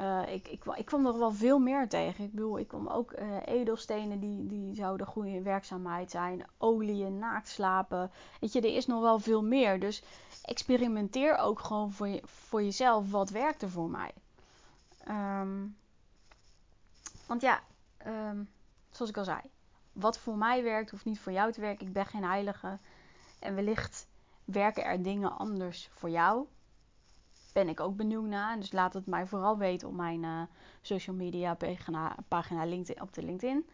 Uh, 0.00 0.32
ik, 0.32 0.48
ik, 0.48 0.64
ik, 0.64 0.84
kwam 0.84 1.06
er 1.06 1.18
wel 1.18 1.32
veel 1.32 1.58
meer 1.58 1.88
tegen. 1.88 2.24
Ik 2.24 2.30
bedoel, 2.30 2.58
ik 2.58 2.68
kwam 2.68 2.88
ook 2.88 3.12
uh, 3.12 3.36
edelstenen 3.44 4.20
die, 4.20 4.46
die 4.46 4.74
zouden 4.74 5.06
goede 5.06 5.42
werkzaamheid 5.42 6.10
zijn. 6.10 6.46
Oliën, 6.58 7.18
naaktslapen. 7.18 8.10
Weet 8.40 8.52
je, 8.52 8.60
er 8.60 8.76
is 8.76 8.86
nog 8.86 9.00
wel 9.00 9.18
veel 9.18 9.42
meer. 9.42 9.80
Dus 9.80 10.02
experimenteer 10.42 11.36
ook 11.36 11.60
gewoon 11.60 11.92
voor, 11.92 12.08
je, 12.08 12.22
voor 12.24 12.62
jezelf. 12.62 13.10
Wat 13.10 13.30
werkt 13.30 13.62
er 13.62 13.70
voor 13.70 13.90
mij? 13.90 14.10
Um, 15.08 15.76
want 17.26 17.40
ja, 17.40 17.60
um, 18.06 18.48
zoals 18.90 19.10
ik 19.10 19.16
al 19.16 19.24
zei. 19.24 19.40
Wat 19.94 20.18
voor 20.18 20.36
mij 20.36 20.62
werkt, 20.62 20.90
hoeft 20.90 21.04
niet 21.04 21.20
voor 21.20 21.32
jou 21.32 21.52
te 21.52 21.60
werken. 21.60 21.86
Ik 21.86 21.92
ben 21.92 22.06
geen 22.06 22.24
heilige. 22.24 22.78
En 23.38 23.54
wellicht 23.54 24.08
werken 24.44 24.84
er 24.84 25.02
dingen 25.02 25.38
anders 25.38 25.88
voor 25.92 26.10
jou 26.10 26.46
ben 27.54 27.68
ik 27.68 27.80
ook 27.80 27.96
benieuwd 27.96 28.26
naar. 28.26 28.58
Dus 28.58 28.72
laat 28.72 28.94
het 28.94 29.06
mij 29.06 29.26
vooral 29.26 29.58
weten 29.58 29.88
op 29.88 29.94
mijn 29.94 30.22
uh, 30.22 30.42
social 30.80 31.16
media 31.16 31.54
pagina, 31.54 32.16
pagina 32.28 32.64
LinkedIn, 32.64 33.02
op 33.02 33.12
de 33.12 33.22
LinkedIn. 33.22 33.66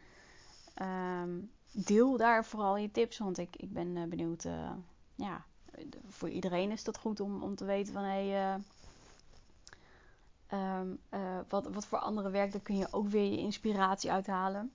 Um, 0.83 1.51
deel 1.73 2.17
daar 2.17 2.45
vooral 2.45 2.77
je 2.77 2.91
tips, 2.91 3.19
want 3.19 3.39
ik, 3.39 3.57
ik 3.57 3.73
ben 3.73 3.97
uh, 3.97 4.05
benieuwd. 4.05 4.45
Uh, 4.45 4.71
ja, 5.15 5.45
voor 6.07 6.29
iedereen 6.29 6.71
is 6.71 6.85
dat 6.85 6.99
goed 6.99 7.21
om, 7.21 7.43
om 7.43 7.55
te 7.55 7.65
weten 7.65 7.93
van 7.93 8.05
hé. 8.05 8.55
Um, 10.53 10.99
wat, 11.49 11.67
wat 11.67 11.87
voor 11.87 11.99
andere 11.99 12.31
werk, 12.31 12.53
daar 12.53 12.61
kun 12.61 12.77
je 12.77 12.93
ook 12.93 13.09
weer 13.09 13.31
je 13.31 13.39
inspiratie 13.39 14.13
uithalen. 14.13 14.73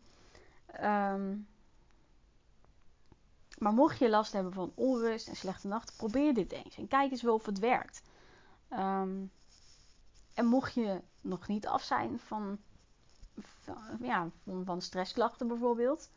Um, 0.83 1.47
maar 3.57 3.73
mocht 3.73 3.97
je 3.97 4.09
last 4.09 4.33
hebben 4.33 4.53
van 4.53 4.71
onrust 4.75 5.27
en 5.27 5.35
slechte 5.35 5.67
nachten, 5.67 5.95
probeer 5.95 6.33
dit 6.33 6.51
eens. 6.51 6.77
En 6.77 6.87
kijk 6.87 7.11
eens 7.11 7.21
wel 7.21 7.33
of 7.33 7.45
het 7.45 7.59
werkt. 7.59 8.01
Um, 8.69 9.31
en 10.33 10.45
mocht 10.45 10.73
je 10.73 11.01
nog 11.21 11.47
niet 11.47 11.67
af 11.67 11.83
zijn 11.83 12.19
van, 12.19 12.57
van 13.37 13.77
ja, 14.01 14.29
van, 14.43 14.65
van, 14.65 14.81
stressklachten 14.81 15.47
bijvoorbeeld, 15.47 16.09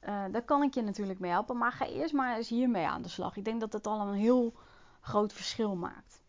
uh, 0.00 0.24
daar 0.30 0.44
kan 0.44 0.62
ik 0.62 0.74
je 0.74 0.82
natuurlijk 0.82 1.18
mee 1.18 1.30
helpen. 1.30 1.56
Maar 1.56 1.72
ga 1.72 1.86
eerst 1.86 2.14
maar 2.14 2.36
eens 2.36 2.48
hiermee 2.48 2.86
aan 2.86 3.02
de 3.02 3.08
slag. 3.08 3.36
Ik 3.36 3.44
denk 3.44 3.60
dat 3.60 3.72
het 3.72 3.86
al 3.86 4.00
een 4.00 4.14
heel 4.14 4.54
groot 5.00 5.32
verschil 5.32 5.76
maakt. 5.76 6.22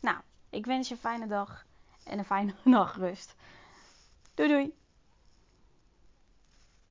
Nou, 0.00 0.18
ik 0.50 0.66
wens 0.66 0.88
je 0.88 0.94
een 0.94 1.00
fijne 1.00 1.26
dag 1.26 1.66
en 2.04 2.18
een 2.18 2.24
fijne 2.24 2.54
nachtrust. 2.64 3.34
Doei 4.34 4.48
doei! 4.48 4.74